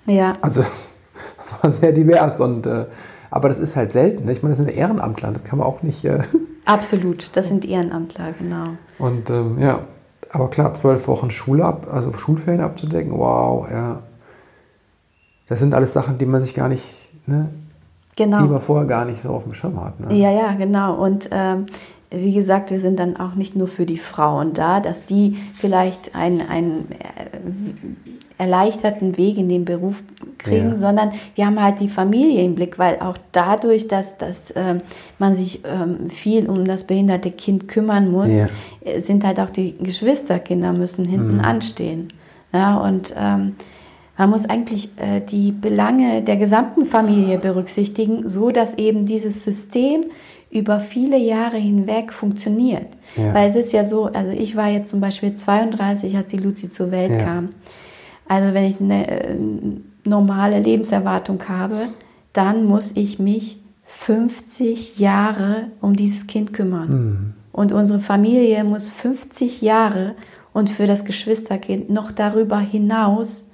ja. 0.06 0.36
Also 0.40 0.62
das 1.38 1.62
war 1.62 1.70
sehr 1.70 1.92
divers 1.92 2.40
und 2.40 2.66
äh, 2.66 2.86
aber 3.30 3.48
das 3.48 3.58
ist 3.58 3.76
halt 3.76 3.92
selten. 3.92 4.26
Ne? 4.26 4.32
Ich 4.32 4.42
meine, 4.42 4.54
das 4.54 4.64
sind 4.64 4.76
Ehrenamtler, 4.76 5.32
das 5.32 5.44
kann 5.44 5.58
man 5.58 5.66
auch 5.66 5.82
nicht. 5.82 6.04
Äh 6.04 6.20
Absolut, 6.64 7.30
das 7.34 7.48
sind 7.48 7.64
Ehrenamtler, 7.64 8.32
genau. 8.38 8.76
Und 8.98 9.30
ähm, 9.30 9.58
ja, 9.58 9.80
aber 10.30 10.48
klar, 10.48 10.74
zwölf 10.74 11.08
Wochen 11.08 11.30
Schule 11.30 11.64
ab, 11.64 11.88
also 11.90 12.12
Schulferien 12.12 12.60
abzudecken, 12.60 13.12
wow, 13.12 13.68
ja. 13.70 14.00
Das 15.48 15.58
sind 15.58 15.74
alles 15.74 15.92
Sachen, 15.92 16.18
die 16.18 16.26
man 16.26 16.40
sich 16.40 16.54
gar 16.54 16.68
nicht, 16.68 17.10
ne? 17.26 17.48
Genau. 18.16 18.42
Die 18.42 18.48
man 18.48 18.60
vorher 18.60 18.86
gar 18.86 19.04
nicht 19.04 19.22
so 19.22 19.30
auf 19.30 19.44
dem 19.44 19.54
Schirm 19.54 19.82
hat. 19.82 19.98
Ne? 19.98 20.14
Ja, 20.14 20.30
ja, 20.30 20.52
genau. 20.52 20.94
Und 21.02 21.30
ähm, 21.32 21.66
wie 22.14 22.32
gesagt, 22.32 22.70
wir 22.70 22.80
sind 22.80 22.98
dann 22.98 23.16
auch 23.16 23.34
nicht 23.34 23.56
nur 23.56 23.68
für 23.68 23.86
die 23.86 23.98
Frauen 23.98 24.52
da, 24.52 24.80
dass 24.80 25.04
die 25.04 25.38
vielleicht 25.54 26.14
einen, 26.14 26.42
einen 26.48 26.88
äh, 26.90 28.42
erleichterten 28.42 29.16
Weg 29.16 29.38
in 29.38 29.48
den 29.48 29.64
Beruf 29.64 30.02
kriegen, 30.38 30.70
ja. 30.70 30.76
sondern 30.76 31.12
wir 31.34 31.46
haben 31.46 31.62
halt 31.62 31.80
die 31.80 31.88
Familie 31.88 32.42
im 32.42 32.54
Blick, 32.54 32.78
weil 32.78 32.98
auch 33.00 33.16
dadurch, 33.30 33.88
dass, 33.88 34.18
dass 34.18 34.52
ähm, 34.56 34.80
man 35.18 35.34
sich 35.34 35.60
ähm, 35.64 36.10
viel 36.10 36.48
um 36.48 36.64
das 36.64 36.84
behinderte 36.84 37.30
Kind 37.30 37.68
kümmern 37.68 38.10
muss, 38.10 38.32
ja. 38.32 38.48
Äh, 38.80 39.00
sind 39.00 39.24
halt 39.24 39.38
auch 39.38 39.50
die 39.50 39.76
Geschwisterkinder 39.78 40.72
müssen 40.72 41.04
hinten 41.04 41.34
mhm. 41.34 41.40
anstehen. 41.40 42.12
Ja, 42.52 42.76
und 42.78 43.14
ähm, 43.16 43.54
man 44.18 44.30
muss 44.30 44.44
eigentlich 44.48 44.90
äh, 44.98 45.20
die 45.20 45.52
Belange 45.52 46.22
der 46.22 46.36
gesamten 46.36 46.84
Familie 46.84 47.38
berücksichtigen, 47.38 48.28
so 48.28 48.50
dass 48.50 48.74
eben 48.74 49.06
dieses 49.06 49.42
System 49.42 50.04
über 50.52 50.80
viele 50.80 51.16
Jahre 51.16 51.56
hinweg 51.56 52.12
funktioniert. 52.12 52.88
Ja. 53.16 53.34
Weil 53.34 53.48
es 53.48 53.56
ist 53.56 53.72
ja 53.72 53.84
so, 53.84 54.04
also 54.04 54.30
ich 54.30 54.54
war 54.54 54.68
jetzt 54.68 54.90
zum 54.90 55.00
Beispiel 55.00 55.34
32, 55.34 56.14
als 56.16 56.26
die 56.26 56.36
Luzi 56.36 56.68
zur 56.68 56.90
Welt 56.90 57.12
ja. 57.12 57.18
kam. 57.18 57.48
Also 58.28 58.52
wenn 58.52 58.64
ich 58.64 58.80
eine 58.80 59.08
äh, 59.08 59.36
normale 60.04 60.60
Lebenserwartung 60.60 61.42
habe, 61.48 61.88
dann 62.34 62.66
muss 62.66 62.92
ich 62.94 63.18
mich 63.18 63.58
50 63.84 64.98
Jahre 64.98 65.68
um 65.80 65.96
dieses 65.96 66.26
Kind 66.26 66.52
kümmern. 66.52 66.90
Mhm. 66.90 67.32
Und 67.52 67.72
unsere 67.72 68.00
Familie 68.00 68.62
muss 68.64 68.88
50 68.90 69.62
Jahre 69.62 70.14
und 70.52 70.70
für 70.70 70.86
das 70.86 71.04
Geschwisterkind 71.04 71.90
noch 71.90 72.12
darüber 72.12 72.58
hinaus 72.58 73.46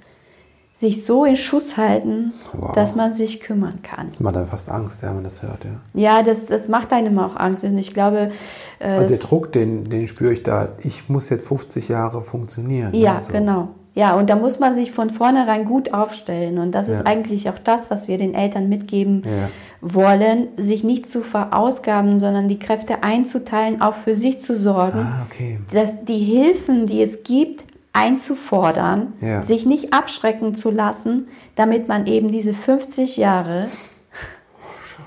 sich 0.79 1.03
so 1.03 1.25
in 1.25 1.35
Schuss 1.35 1.75
halten, 1.75 2.31
wow. 2.53 2.71
dass 2.71 2.95
man 2.95 3.11
sich 3.11 3.41
kümmern 3.41 3.81
kann. 3.83 4.07
Das 4.07 4.21
macht 4.21 4.37
einem 4.37 4.47
fast 4.47 4.69
Angst, 4.69 5.01
ja, 5.01 5.09
wenn 5.09 5.15
man 5.15 5.23
das 5.25 5.43
hört, 5.43 5.65
ja. 5.65 5.71
Ja, 5.93 6.23
das, 6.23 6.45
das 6.45 6.69
macht 6.69 6.93
einem 6.93 7.19
auch 7.19 7.35
Angst. 7.35 7.65
Und 7.65 7.77
ich 7.77 7.93
glaube. 7.93 8.31
Äh, 8.79 8.91
also 8.91 9.09
der 9.09 9.17
Druck, 9.17 9.51
den, 9.51 9.83
den 9.83 10.07
spüre 10.07 10.31
ich 10.31 10.41
da. 10.41 10.69
Ich 10.81 11.09
muss 11.09 11.29
jetzt 11.29 11.47
50 11.49 11.89
Jahre 11.89 12.21
funktionieren. 12.21 12.93
Ja, 12.93 13.15
also. 13.15 13.33
genau. 13.33 13.67
Ja, 13.93 14.15
und 14.15 14.29
da 14.29 14.37
muss 14.37 14.59
man 14.59 14.73
sich 14.73 14.93
von 14.93 15.09
vornherein 15.09 15.65
gut 15.65 15.93
aufstellen. 15.93 16.59
Und 16.59 16.71
das 16.71 16.87
ja. 16.87 16.93
ist 16.93 17.05
eigentlich 17.05 17.49
auch 17.49 17.59
das, 17.59 17.91
was 17.91 18.07
wir 18.07 18.17
den 18.17 18.33
Eltern 18.33 18.69
mitgeben 18.69 19.23
ja. 19.25 19.49
wollen, 19.81 20.47
sich 20.55 20.85
nicht 20.85 21.09
zu 21.09 21.19
verausgaben, 21.19 22.19
sondern 22.19 22.47
die 22.47 22.59
Kräfte 22.59 23.03
einzuteilen, 23.03 23.81
auch 23.81 23.95
für 23.95 24.15
sich 24.15 24.39
zu 24.39 24.55
sorgen. 24.55 24.99
Ah, 24.99 25.25
okay. 25.29 25.59
Dass 25.73 26.05
die 26.05 26.19
Hilfen, 26.19 26.85
die 26.85 27.03
es 27.03 27.23
gibt, 27.23 27.65
einzufordern, 27.93 29.13
ja. 29.21 29.41
sich 29.41 29.65
nicht 29.65 29.93
abschrecken 29.93 30.53
zu 30.53 30.71
lassen, 30.71 31.27
damit 31.55 31.87
man 31.87 32.05
eben 32.05 32.31
diese 32.31 32.53
50 32.53 33.17
Jahre 33.17 33.67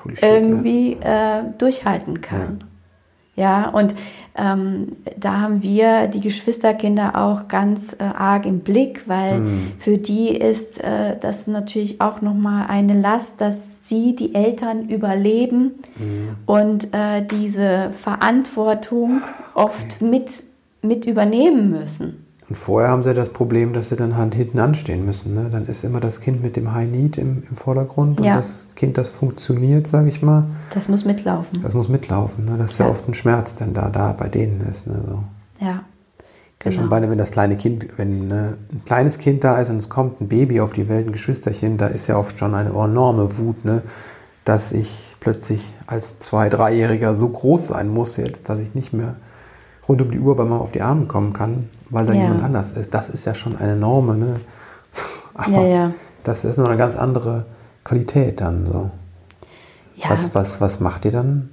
Shit, 0.06 0.22
irgendwie 0.22 0.96
ja. 1.00 1.40
äh, 1.40 1.44
durchhalten 1.58 2.20
kann. 2.20 2.64
Ja, 3.36 3.42
ja 3.42 3.68
und 3.70 3.94
ähm, 4.34 4.96
da 5.16 5.40
haben 5.40 5.62
wir 5.62 6.06
die 6.06 6.20
Geschwisterkinder 6.20 7.12
auch 7.16 7.48
ganz 7.48 7.94
äh, 7.94 8.02
arg 8.02 8.46
im 8.46 8.60
Blick, 8.60 9.06
weil 9.06 9.40
mhm. 9.40 9.72
für 9.78 9.98
die 9.98 10.30
ist 10.36 10.82
äh, 10.82 11.18
das 11.18 11.46
natürlich 11.46 12.00
auch 12.00 12.20
nochmal 12.20 12.66
eine 12.68 12.98
Last, 12.98 13.40
dass 13.40 13.88
sie 13.88 14.16
die 14.16 14.34
Eltern 14.34 14.88
überleben 14.88 15.72
mhm. 15.96 16.36
und 16.46 16.94
äh, 16.94 17.24
diese 17.24 17.90
Verantwortung 17.96 19.22
oft 19.54 19.96
okay. 19.96 20.04
mit, 20.04 20.42
mit 20.82 21.06
übernehmen 21.06 21.70
müssen. 21.70 22.21
Und 22.52 22.58
vorher 22.58 22.90
haben 22.90 23.02
sie 23.02 23.14
das 23.14 23.30
Problem, 23.30 23.72
dass 23.72 23.88
sie 23.88 23.96
dann 23.96 24.14
halt 24.14 24.34
hinten 24.34 24.58
anstehen 24.58 25.06
müssen. 25.06 25.32
Ne? 25.32 25.48
Dann 25.50 25.64
ist 25.64 25.84
immer 25.84 26.00
das 26.00 26.20
Kind 26.20 26.42
mit 26.42 26.54
dem 26.54 26.74
High 26.74 26.86
Need 26.86 27.16
im, 27.16 27.44
im 27.48 27.56
Vordergrund 27.56 28.18
und 28.18 28.26
ja. 28.26 28.36
das 28.36 28.74
Kind, 28.76 28.98
das 28.98 29.08
funktioniert, 29.08 29.86
sage 29.86 30.10
ich 30.10 30.20
mal. 30.20 30.44
Das 30.74 30.86
muss 30.86 31.06
mitlaufen. 31.06 31.62
Das 31.62 31.72
muss 31.72 31.88
mitlaufen. 31.88 32.44
Ne? 32.44 32.58
Das 32.58 32.72
ist 32.72 32.78
ja. 32.78 32.84
ja 32.84 32.90
oft 32.90 33.08
ein 33.08 33.14
Schmerz, 33.14 33.54
der 33.54 33.68
da, 33.68 33.88
da 33.88 34.12
bei 34.12 34.28
denen 34.28 34.60
ist. 34.70 34.86
Ne? 34.86 35.02
So. 35.08 35.64
Ja. 35.64 35.84
Genau. 36.58 36.76
schon 36.76 36.90
bei, 36.90 37.00
wenn 37.00 37.16
das 37.16 37.30
kleine 37.30 37.56
Kind, 37.56 37.86
wenn 37.96 38.28
ne, 38.28 38.58
ein 38.70 38.82
kleines 38.84 39.16
Kind 39.16 39.44
da 39.44 39.58
ist 39.58 39.70
und 39.70 39.78
es 39.78 39.88
kommt 39.88 40.20
ein 40.20 40.28
Baby 40.28 40.60
auf 40.60 40.74
die 40.74 40.90
Welt, 40.90 41.06
ein 41.06 41.12
Geschwisterchen, 41.12 41.78
da 41.78 41.86
ist 41.86 42.06
ja 42.06 42.18
oft 42.18 42.38
schon 42.38 42.54
eine 42.54 42.68
enorme 42.68 43.38
Wut, 43.38 43.64
ne? 43.64 43.80
dass 44.44 44.72
ich 44.72 45.16
plötzlich 45.20 45.74
als 45.86 46.18
Zwei-, 46.18 46.50
Dreijähriger 46.50 47.14
so 47.14 47.30
groß 47.30 47.68
sein 47.68 47.88
muss 47.88 48.18
jetzt, 48.18 48.50
dass 48.50 48.60
ich 48.60 48.74
nicht 48.74 48.92
mehr 48.92 49.16
rund 49.88 50.02
um 50.02 50.10
die 50.10 50.18
Uhr 50.18 50.36
bei 50.36 50.44
Mama 50.44 50.62
auf 50.62 50.72
die 50.72 50.82
Arme 50.82 51.06
kommen 51.06 51.32
kann, 51.32 51.68
weil 51.90 52.06
da 52.06 52.12
ja. 52.12 52.22
jemand 52.22 52.42
anders 52.42 52.72
ist. 52.72 52.94
Das 52.94 53.08
ist 53.08 53.24
ja 53.24 53.34
schon 53.34 53.56
eine 53.56 53.76
Norme. 53.76 54.16
Ne? 54.16 54.40
Aber 55.34 55.62
ja, 55.62 55.62
ja. 55.62 55.92
das 56.24 56.44
ist 56.44 56.58
noch 56.58 56.68
eine 56.68 56.76
ganz 56.76 56.96
andere 56.96 57.46
Qualität 57.84 58.40
dann 58.40 58.66
so. 58.66 58.90
Ja. 59.96 60.10
Was, 60.10 60.34
was, 60.34 60.60
was 60.60 60.80
macht 60.80 61.04
ihr 61.04 61.12
dann? 61.12 61.50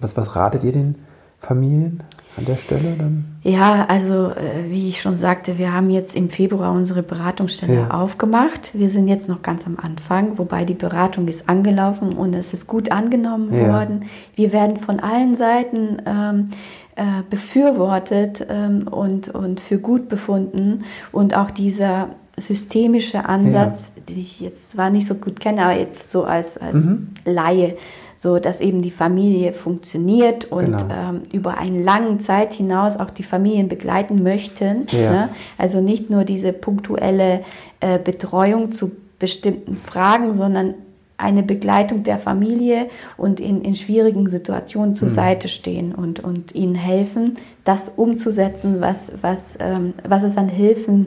Was, 0.00 0.16
was 0.16 0.36
ratet 0.36 0.64
ihr 0.64 0.72
den 0.72 0.96
Familien 1.38 2.02
an 2.36 2.44
der 2.44 2.56
Stelle 2.56 2.94
dann? 2.98 3.38
Ja, 3.42 3.86
also 3.88 4.30
äh, 4.30 4.68
wie 4.68 4.88
ich 4.88 5.00
schon 5.00 5.16
sagte, 5.16 5.58
wir 5.58 5.72
haben 5.72 5.88
jetzt 5.90 6.16
im 6.16 6.28
Februar 6.28 6.72
unsere 6.72 7.02
Beratungsstelle 7.02 7.74
ja. 7.74 7.90
aufgemacht. 7.90 8.72
Wir 8.74 8.90
sind 8.90 9.08
jetzt 9.08 9.28
noch 9.28 9.42
ganz 9.42 9.66
am 9.66 9.78
Anfang, 9.80 10.38
wobei 10.38 10.64
die 10.64 10.74
Beratung 10.74 11.28
ist 11.28 11.48
angelaufen 11.48 12.12
und 12.12 12.34
es 12.34 12.52
ist 12.52 12.66
gut 12.66 12.90
angenommen 12.90 13.54
ja. 13.54 13.72
worden. 13.72 14.06
Wir 14.34 14.52
werden 14.52 14.78
von 14.78 15.00
allen 15.00 15.36
Seiten 15.36 16.02
ähm, 16.04 16.50
äh, 16.96 17.22
befürwortet 17.28 18.46
ähm, 18.48 18.88
und, 18.88 19.28
und 19.28 19.60
für 19.60 19.78
gut 19.78 20.08
befunden. 20.08 20.84
Und 21.12 21.36
auch 21.36 21.50
dieser 21.50 22.08
systemische 22.38 23.26
Ansatz, 23.26 23.92
ja. 23.96 24.02
den 24.08 24.18
ich 24.18 24.40
jetzt 24.40 24.72
zwar 24.72 24.90
nicht 24.90 25.06
so 25.06 25.14
gut 25.14 25.40
kenne, 25.40 25.62
aber 25.62 25.78
jetzt 25.78 26.10
so 26.10 26.24
als, 26.24 26.58
als 26.58 26.86
mhm. 26.86 27.08
Laie, 27.24 27.76
so 28.16 28.38
dass 28.38 28.60
eben 28.60 28.82
die 28.82 28.90
Familie 28.90 29.52
funktioniert 29.52 30.46
und 30.46 30.78
genau. 30.78 31.10
ähm, 31.10 31.22
über 31.32 31.58
einen 31.58 31.82
langen 31.82 32.20
Zeit 32.20 32.54
hinaus 32.54 32.96
auch 32.96 33.10
die 33.10 33.22
Familien 33.22 33.68
begleiten 33.68 34.22
möchten. 34.22 34.86
Ja. 34.90 35.10
Ne? 35.10 35.28
Also 35.58 35.80
nicht 35.80 36.10
nur 36.10 36.24
diese 36.24 36.52
punktuelle 36.52 37.42
äh, 37.80 37.98
Betreuung 37.98 38.70
zu 38.70 38.92
bestimmten 39.18 39.76
Fragen, 39.76 40.34
sondern 40.34 40.74
eine 41.18 41.42
Begleitung 41.42 42.02
der 42.02 42.18
Familie 42.18 42.88
und 43.16 43.40
in, 43.40 43.62
in 43.62 43.74
schwierigen 43.74 44.28
Situationen 44.28 44.94
zur 44.94 45.08
mhm. 45.08 45.12
Seite 45.12 45.48
stehen 45.48 45.94
und, 45.94 46.20
und 46.20 46.54
ihnen 46.54 46.74
helfen, 46.74 47.36
das 47.64 47.90
umzusetzen, 47.94 48.80
was, 48.80 49.12
was, 49.22 49.58
ähm, 49.60 49.94
was 50.06 50.22
es 50.22 50.36
an 50.36 50.48
Hilfen 50.48 51.06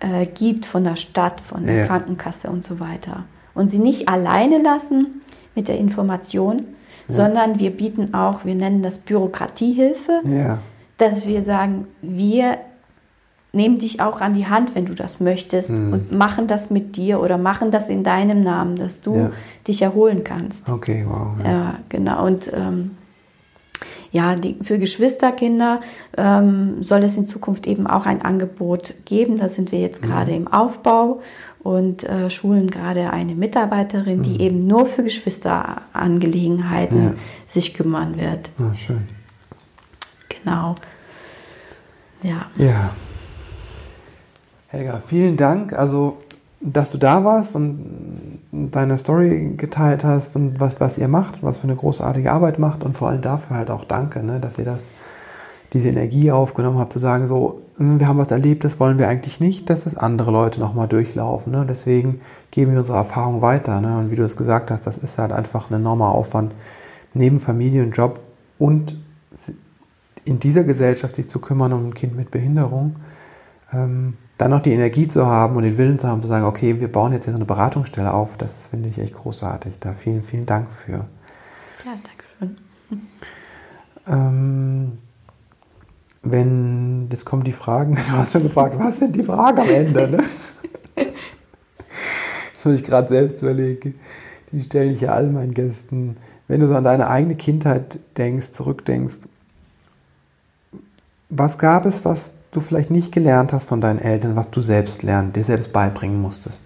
äh, 0.00 0.26
gibt 0.26 0.64
von 0.66 0.84
der 0.84 0.96
Stadt, 0.96 1.40
von 1.40 1.66
der 1.66 1.76
ja. 1.76 1.86
Krankenkasse 1.86 2.48
und 2.48 2.64
so 2.64 2.80
weiter. 2.80 3.24
Und 3.54 3.70
sie 3.70 3.78
nicht 3.78 4.08
alleine 4.08 4.62
lassen 4.62 5.20
mit 5.54 5.68
der 5.68 5.78
Information, 5.78 6.64
ja. 7.08 7.14
sondern 7.14 7.58
wir 7.58 7.70
bieten 7.70 8.14
auch, 8.14 8.44
wir 8.44 8.54
nennen 8.54 8.82
das 8.82 8.98
Bürokratiehilfe, 8.98 10.22
ja. 10.24 10.58
dass 10.96 11.26
wir 11.26 11.42
sagen, 11.42 11.86
wir 12.00 12.58
nehmen 13.52 13.78
dich 13.78 14.00
auch 14.00 14.20
an 14.20 14.34
die 14.34 14.46
Hand, 14.46 14.74
wenn 14.74 14.86
du 14.86 14.94
das 14.94 15.20
möchtest 15.20 15.70
mhm. 15.70 15.92
und 15.92 16.12
machen 16.12 16.46
das 16.46 16.70
mit 16.70 16.96
dir 16.96 17.20
oder 17.20 17.38
machen 17.38 17.70
das 17.70 17.88
in 17.88 18.04
deinem 18.04 18.40
Namen, 18.40 18.76
dass 18.76 19.00
du 19.00 19.14
ja. 19.14 19.30
dich 19.66 19.82
erholen 19.82 20.24
kannst. 20.24 20.70
Okay, 20.70 21.04
wow. 21.08 21.28
Ja, 21.42 21.50
ja 21.50 21.78
genau. 21.88 22.26
Und 22.26 22.52
ähm, 22.54 22.92
ja, 24.12 24.36
die, 24.36 24.56
für 24.62 24.78
Geschwisterkinder 24.78 25.80
ähm, 26.16 26.82
soll 26.82 27.04
es 27.04 27.16
in 27.16 27.26
Zukunft 27.26 27.66
eben 27.66 27.86
auch 27.86 28.06
ein 28.06 28.22
Angebot 28.22 28.94
geben. 29.04 29.38
Da 29.38 29.48
sind 29.48 29.72
wir 29.72 29.80
jetzt 29.80 30.02
mhm. 30.02 30.08
gerade 30.08 30.32
im 30.32 30.48
Aufbau 30.48 31.20
und 31.60 32.04
äh, 32.04 32.30
schulen 32.30 32.70
gerade 32.70 33.10
eine 33.10 33.34
Mitarbeiterin, 33.34 34.22
die 34.22 34.34
mhm. 34.34 34.40
eben 34.40 34.66
nur 34.66 34.86
für 34.86 35.02
Geschwisterangelegenheiten 35.02 37.04
ja. 37.04 37.14
sich 37.46 37.74
kümmern 37.74 38.18
wird. 38.18 38.50
Ah, 38.58 38.74
schön. 38.74 39.08
Genau. 40.28 40.74
Ja. 42.22 42.46
Ja. 42.56 42.90
Helga, 44.72 45.00
vielen 45.04 45.36
Dank. 45.36 45.72
Also, 45.72 46.18
dass 46.60 46.92
du 46.92 46.98
da 46.98 47.24
warst 47.24 47.56
und 47.56 48.38
deine 48.52 48.98
Story 48.98 49.54
geteilt 49.56 50.04
hast 50.04 50.36
und 50.36 50.60
was, 50.60 50.78
was 50.78 50.96
ihr 50.96 51.08
macht, 51.08 51.42
was 51.42 51.58
für 51.58 51.64
eine 51.64 51.74
großartige 51.74 52.30
Arbeit 52.30 52.60
macht 52.60 52.84
und 52.84 52.96
vor 52.96 53.08
allem 53.08 53.20
dafür 53.20 53.56
halt 53.56 53.70
auch 53.70 53.84
danke, 53.84 54.22
ne, 54.22 54.38
dass 54.38 54.58
ihr 54.58 54.64
das, 54.64 54.90
diese 55.72 55.88
Energie 55.88 56.30
aufgenommen 56.30 56.78
habt, 56.78 56.92
zu 56.92 57.00
sagen, 57.00 57.26
so, 57.26 57.62
hm, 57.78 57.98
wir 57.98 58.06
haben 58.06 58.18
was 58.18 58.30
erlebt, 58.30 58.62
das 58.62 58.78
wollen 58.78 58.98
wir 58.98 59.08
eigentlich 59.08 59.40
nicht, 59.40 59.68
dass 59.70 59.82
das 59.84 59.96
andere 59.96 60.30
Leute 60.30 60.60
nochmal 60.60 60.86
durchlaufen. 60.86 61.50
Ne? 61.52 61.66
Deswegen 61.68 62.20
geben 62.52 62.70
wir 62.70 62.78
unsere 62.78 62.98
Erfahrung 62.98 63.42
weiter. 63.42 63.80
Ne? 63.80 63.98
Und 63.98 64.12
wie 64.12 64.16
du 64.16 64.22
es 64.22 64.36
gesagt 64.36 64.70
hast, 64.70 64.86
das 64.86 64.98
ist 64.98 65.18
halt 65.18 65.32
einfach 65.32 65.68
ein 65.70 65.74
enormer 65.74 66.12
Aufwand, 66.12 66.54
neben 67.12 67.40
Familie 67.40 67.82
und 67.82 67.90
Job 67.90 68.20
und 68.60 68.96
in 70.24 70.38
dieser 70.38 70.62
Gesellschaft 70.62 71.16
sich 71.16 71.28
zu 71.28 71.40
kümmern 71.40 71.72
um 71.72 71.88
ein 71.88 71.94
Kind 71.94 72.14
mit 72.14 72.30
Behinderung. 72.30 72.96
Ähm, 73.72 74.14
dann 74.40 74.50
noch 74.50 74.62
die 74.62 74.72
Energie 74.72 75.06
zu 75.06 75.26
haben 75.26 75.56
und 75.56 75.64
den 75.64 75.76
Willen 75.76 75.98
zu 75.98 76.08
haben, 76.08 76.22
zu 76.22 76.28
sagen, 76.28 76.46
okay, 76.46 76.80
wir 76.80 76.90
bauen 76.90 77.12
jetzt 77.12 77.24
hier 77.24 77.32
so 77.34 77.38
eine 77.38 77.44
Beratungsstelle 77.44 78.12
auf, 78.12 78.38
das 78.38 78.68
finde 78.68 78.88
ich 78.88 78.98
echt 78.98 79.14
großartig. 79.14 79.74
Da 79.80 79.92
vielen, 79.92 80.22
vielen 80.22 80.46
Dank 80.46 80.70
für. 80.70 81.04
Ja, 81.84 81.94
danke 82.02 82.24
schön. 82.38 82.56
Ähm, 84.08 84.98
wenn, 86.22 87.08
jetzt 87.10 87.26
kommen 87.26 87.44
die 87.44 87.52
Fragen, 87.52 87.96
du 88.10 88.12
hast 88.12 88.32
schon 88.32 88.42
gefragt, 88.42 88.78
was 88.78 88.98
sind 88.98 89.14
die 89.14 89.22
Fragen 89.22 89.60
am 89.60 89.68
Ende? 89.68 90.08
Ne? 90.08 90.24
Das 92.54 92.66
muss 92.66 92.74
ich 92.74 92.84
gerade 92.84 93.08
selbst 93.08 93.40
überlegen. 93.40 93.94
Die 94.52 94.62
stelle 94.62 94.90
ich 94.90 95.00
ja 95.00 95.14
all 95.14 95.28
meinen 95.28 95.54
Gästen. 95.54 96.18
Wenn 96.46 96.60
du 96.60 96.68
so 96.68 96.74
an 96.74 96.84
deine 96.84 97.08
eigene 97.08 97.34
Kindheit 97.34 97.98
denkst, 98.18 98.52
zurückdenkst, 98.52 99.20
was 101.30 101.56
gab 101.56 101.86
es, 101.86 102.04
was 102.04 102.34
du 102.50 102.60
vielleicht 102.60 102.90
nicht 102.90 103.12
gelernt 103.12 103.52
hast 103.52 103.68
von 103.68 103.80
deinen 103.80 103.98
Eltern, 103.98 104.36
was 104.36 104.50
du 104.50 104.60
selbst 104.60 105.02
lernen, 105.02 105.32
dir 105.32 105.44
selbst 105.44 105.72
beibringen 105.72 106.20
musstest? 106.20 106.64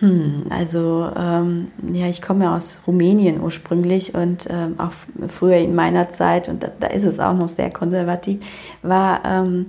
Hm, 0.00 0.44
also 0.50 1.10
ähm, 1.16 1.68
ja, 1.92 2.06
ich 2.06 2.22
komme 2.22 2.44
ja 2.44 2.54
aus 2.54 2.80
Rumänien 2.86 3.40
ursprünglich 3.40 4.14
und 4.14 4.46
ähm, 4.48 4.78
auch 4.78 4.92
früher 5.26 5.56
in 5.56 5.74
meiner 5.74 6.08
Zeit, 6.08 6.48
und 6.48 6.62
da, 6.62 6.68
da, 6.78 6.86
ist 6.86 7.02
es 7.02 7.18
auch 7.18 7.34
noch 7.34 7.48
sehr 7.48 7.70
konservativ, 7.70 8.38
war, 8.82 9.22
ähm, 9.24 9.66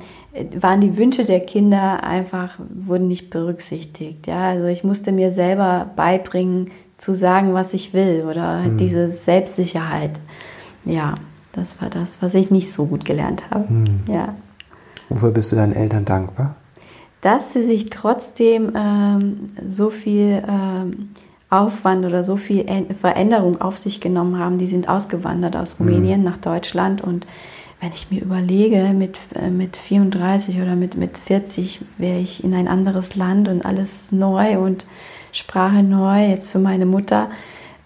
waren 0.59 0.81
die 0.81 0.97
Wünsche 0.97 1.25
der 1.25 1.39
Kinder 1.39 2.03
einfach, 2.03 2.59
wurden 2.69 3.07
nicht 3.07 3.31
berücksichtigt. 3.31 4.27
Ja? 4.27 4.49
Also 4.49 4.65
ich 4.65 4.83
musste 4.83 5.11
mir 5.11 5.31
selber 5.31 5.89
beibringen, 5.95 6.69
zu 6.99 7.13
sagen, 7.13 7.53
was 7.53 7.73
ich 7.73 7.93
will 7.93 8.25
oder 8.29 8.65
hm. 8.65 8.77
diese 8.77 9.07
Selbstsicherheit. 9.07 10.19
Ja, 10.85 11.15
das 11.53 11.81
war 11.81 11.89
das, 11.89 12.21
was 12.21 12.35
ich 12.35 12.51
nicht 12.51 12.71
so 12.71 12.85
gut 12.85 13.05
gelernt 13.05 13.49
habe. 13.49 13.67
Hm. 13.69 14.01
Ja. 14.07 14.35
Wofür 15.09 15.31
bist 15.31 15.51
du 15.51 15.55
deinen 15.55 15.73
Eltern 15.73 16.05
dankbar? 16.05 16.55
Dass 17.21 17.53
sie 17.53 17.63
sich 17.63 17.89
trotzdem 17.89 18.71
ähm, 18.75 19.47
so 19.67 19.89
viel 19.89 20.41
ähm, 20.47 21.09
Aufwand 21.49 22.05
oder 22.05 22.23
so 22.23 22.37
viel 22.37 22.65
Veränderung 22.99 23.59
auf 23.59 23.77
sich 23.77 23.99
genommen 23.99 24.37
haben. 24.37 24.57
Die 24.59 24.67
sind 24.67 24.87
ausgewandert 24.87 25.55
aus 25.57 25.79
mhm. 25.79 25.87
Rumänien 25.87 26.19
mhm. 26.19 26.25
nach 26.25 26.37
Deutschland 26.37 27.01
und 27.01 27.25
wenn 27.81 27.91
ich 27.93 28.11
mir 28.11 28.21
überlege, 28.21 28.93
mit, 28.93 29.19
äh, 29.35 29.49
mit 29.49 29.77
34 29.77 30.61
oder 30.61 30.75
mit, 30.75 30.97
mit 30.97 31.17
40 31.17 31.79
wäre 31.97 32.19
ich 32.19 32.43
in 32.43 32.53
ein 32.53 32.67
anderes 32.67 33.15
Land 33.15 33.47
und 33.47 33.65
alles 33.65 34.11
neu 34.11 34.59
und 34.59 34.85
Sprache 35.31 35.81
neu, 35.81 36.27
jetzt 36.27 36.49
für 36.49 36.59
meine 36.59 36.85
Mutter. 36.85 37.29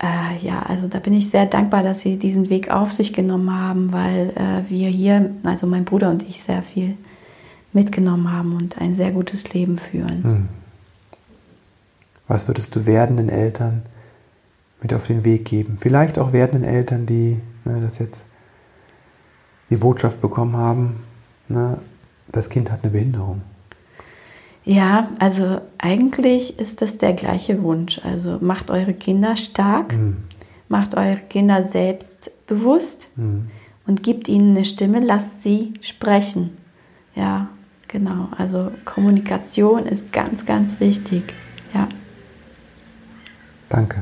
Äh, 0.02 0.46
ja, 0.46 0.64
also 0.68 0.88
da 0.88 1.00
bin 1.00 1.14
ich 1.14 1.30
sehr 1.30 1.46
dankbar, 1.46 1.84
dass 1.84 2.00
sie 2.00 2.18
diesen 2.18 2.50
Weg 2.50 2.72
auf 2.72 2.92
sich 2.92 3.14
genommen 3.14 3.56
haben, 3.56 3.94
weil 3.94 4.34
äh, 4.36 4.70
wir 4.70 4.90
hier, 4.90 5.30
also 5.44 5.68
mein 5.68 5.86
Bruder 5.86 6.10
und 6.10 6.28
ich, 6.28 6.42
sehr 6.42 6.64
viel 6.64 6.98
mitgenommen 7.74 8.32
haben 8.32 8.56
und 8.56 8.80
ein 8.80 8.96
sehr 8.96 9.12
gutes 9.12 9.54
Leben 9.54 9.78
führen. 9.78 10.24
Hm. 10.24 10.50
Was 12.28 12.48
würdest 12.48 12.76
du 12.76 12.86
werdenden 12.86 13.30
Eltern 13.30 13.84
mit 14.82 14.94
auf 14.94 15.08
den 15.08 15.24
Weg 15.24 15.46
geben? 15.46 15.78
Vielleicht 15.78 16.18
auch 16.20 16.34
werdenden 16.34 16.70
Eltern, 16.70 17.06
die 17.06 17.40
ne, 17.66 17.82
das 17.82 18.00
jetzt 18.00 18.28
die 19.70 19.78
Botschaft 19.78 20.22
bekommen 20.22 20.56
haben, 20.56 21.04
ne, 21.48 21.78
das 22.32 22.50
Kind 22.50 22.72
hat 22.72 22.84
eine 22.84 22.92
Behinderung. 22.92 23.42
Ja, 24.66 25.10
also 25.20 25.60
eigentlich 25.78 26.58
ist 26.58 26.82
das 26.82 26.98
der 26.98 27.14
gleiche 27.14 27.62
Wunsch. 27.64 28.00
Also 28.04 28.38
macht 28.40 28.72
eure 28.72 28.94
Kinder 28.94 29.36
stark, 29.36 29.94
mhm. 29.94 30.18
macht 30.70 30.96
eure 30.96 31.18
Kinder 31.18 31.66
selbstbewusst 31.66 33.10
mhm. 33.16 33.50
und 33.86 34.04
gibt 34.04 34.30
ihnen 34.30 34.56
eine 34.56 34.66
Stimme, 34.66 35.00
lasst 35.00 35.44
sie 35.44 35.74
sprechen. 35.82 36.52
Ja, 37.16 37.50
Genau, 37.94 38.28
also 38.36 38.72
Kommunikation 38.86 39.86
ist 39.86 40.12
ganz, 40.12 40.48
ganz 40.48 40.80
wichtig. 40.80 41.32
Ja. 41.76 41.88
Danke. 43.70 44.02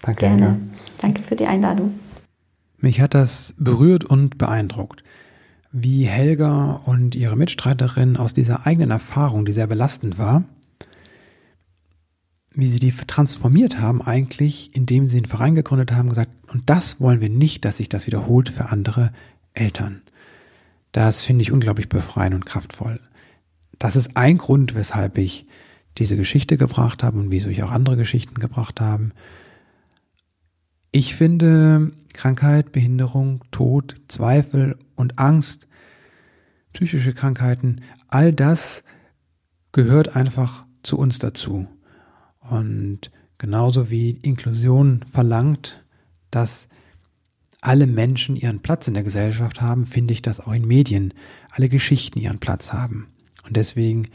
Danke, 0.00 0.20
Gerne. 0.20 0.42
Helga. 0.42 0.58
Danke 0.98 1.22
für 1.24 1.34
die 1.34 1.46
Einladung. 1.46 1.98
Mich 2.78 3.00
hat 3.00 3.14
das 3.14 3.52
berührt 3.58 4.04
und 4.04 4.38
beeindruckt, 4.38 5.02
wie 5.72 6.04
Helga 6.04 6.80
und 6.84 7.16
ihre 7.16 7.34
Mitstreiterin 7.34 8.16
aus 8.16 8.32
dieser 8.32 8.64
eigenen 8.64 8.92
Erfahrung, 8.92 9.44
die 9.44 9.52
sehr 9.52 9.66
belastend 9.66 10.16
war, 10.16 10.44
wie 12.54 12.68
sie 12.68 12.78
die 12.78 12.92
transformiert 12.92 13.80
haben 13.80 14.02
eigentlich, 14.02 14.70
indem 14.76 15.06
sie 15.06 15.16
einen 15.16 15.26
Verein 15.26 15.56
gegründet 15.56 15.90
haben, 15.90 16.10
gesagt, 16.10 16.30
und 16.52 16.70
das 16.70 17.00
wollen 17.00 17.20
wir 17.20 17.28
nicht, 17.28 17.64
dass 17.64 17.78
sich 17.78 17.88
das 17.88 18.06
wiederholt 18.06 18.50
für 18.50 18.70
andere 18.70 19.12
Eltern. 19.52 20.02
Das 20.92 21.22
finde 21.22 21.42
ich 21.42 21.52
unglaublich 21.52 21.88
befreiend 21.88 22.34
und 22.34 22.46
kraftvoll. 22.46 23.00
Das 23.78 23.96
ist 23.96 24.16
ein 24.16 24.38
Grund, 24.38 24.74
weshalb 24.74 25.18
ich 25.18 25.46
diese 25.98 26.16
Geschichte 26.16 26.56
gebracht 26.56 27.02
habe 27.02 27.18
und 27.18 27.30
wieso 27.30 27.48
ich 27.48 27.62
auch 27.62 27.70
andere 27.70 27.96
Geschichten 27.96 28.34
gebracht 28.34 28.80
habe. 28.80 29.10
Ich 30.92 31.14
finde 31.14 31.92
Krankheit, 32.12 32.72
Behinderung, 32.72 33.44
Tod, 33.50 33.94
Zweifel 34.08 34.76
und 34.96 35.18
Angst, 35.18 35.68
psychische 36.72 37.14
Krankheiten, 37.14 37.82
all 38.08 38.32
das 38.32 38.82
gehört 39.72 40.16
einfach 40.16 40.64
zu 40.82 40.98
uns 40.98 41.18
dazu. 41.18 41.68
Und 42.40 43.10
genauso 43.38 43.90
wie 43.90 44.10
Inklusion 44.10 45.04
verlangt, 45.10 45.84
dass 46.30 46.68
alle 47.60 47.86
Menschen 47.86 48.36
ihren 48.36 48.60
Platz 48.60 48.88
in 48.88 48.94
der 48.94 49.02
Gesellschaft 49.02 49.60
haben, 49.60 49.86
finde 49.86 50.12
ich, 50.12 50.22
dass 50.22 50.40
auch 50.40 50.52
in 50.52 50.66
Medien 50.66 51.12
alle 51.50 51.68
Geschichten 51.68 52.20
ihren 52.20 52.38
Platz 52.38 52.72
haben. 52.72 53.08
Und 53.46 53.56
deswegen 53.56 54.08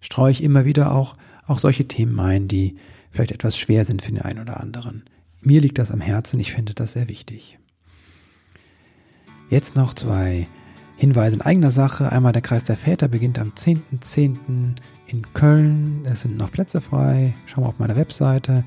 streue 0.00 0.32
ich 0.32 0.42
immer 0.42 0.64
wieder 0.64 0.92
auch, 0.92 1.16
auch 1.46 1.58
solche 1.58 1.88
Themen 1.88 2.18
ein, 2.20 2.48
die 2.48 2.76
vielleicht 3.10 3.32
etwas 3.32 3.58
schwer 3.58 3.84
sind 3.84 4.02
für 4.02 4.12
den 4.12 4.22
einen 4.22 4.40
oder 4.40 4.60
anderen. 4.60 5.04
Mir 5.40 5.60
liegt 5.60 5.78
das 5.78 5.90
am 5.90 6.00
Herzen, 6.00 6.38
ich 6.38 6.52
finde 6.52 6.74
das 6.74 6.92
sehr 6.92 7.08
wichtig. 7.08 7.58
Jetzt 9.50 9.76
noch 9.76 9.94
zwei 9.94 10.46
Hinweise 10.96 11.36
in 11.36 11.42
eigener 11.42 11.70
Sache. 11.70 12.10
Einmal 12.10 12.32
der 12.32 12.42
Kreis 12.42 12.64
der 12.64 12.76
Väter 12.76 13.08
beginnt 13.08 13.38
am 13.38 13.50
10.10. 13.50 14.00
.10. 14.00 14.76
in 15.08 15.34
Köln. 15.34 16.06
Es 16.06 16.20
sind 16.20 16.36
noch 16.36 16.52
Plätze 16.52 16.80
frei. 16.80 17.34
Schau 17.46 17.60
mal 17.60 17.68
auf 17.68 17.78
meiner 17.78 17.96
Webseite. 17.96 18.64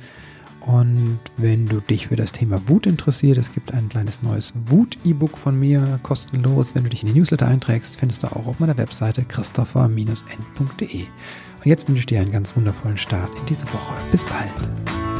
Und 0.65 1.19
wenn 1.37 1.67
du 1.67 1.79
dich 1.79 2.07
für 2.07 2.15
das 2.15 2.31
Thema 2.31 2.67
Wut 2.67 2.87
interessiert, 2.87 3.37
es 3.37 3.53
gibt 3.53 3.73
ein 3.73 3.87
kleines 3.87 4.23
neues 4.23 4.53
Wut-E-Book 4.55 5.37
von 5.37 5.59
mir, 5.59 5.99
kostenlos. 6.01 6.73
Wenn 6.73 6.83
du 6.83 6.89
dich 6.89 7.03
in 7.03 7.13
die 7.13 7.19
Newsletter 7.19 7.47
einträgst, 7.47 7.99
findest 7.99 8.23
du 8.23 8.27
auch 8.27 8.47
auf 8.47 8.59
meiner 8.59 8.77
Webseite 8.77 9.23
christopher-n.de. 9.25 11.01
Und 11.03 11.65
jetzt 11.65 11.87
wünsche 11.87 11.99
ich 11.99 12.05
dir 12.07 12.19
einen 12.19 12.31
ganz 12.31 12.55
wundervollen 12.55 12.97
Start 12.97 13.29
in 13.39 13.45
diese 13.45 13.67
Woche. 13.67 13.93
Bis 14.11 14.25
bald. 14.25 15.14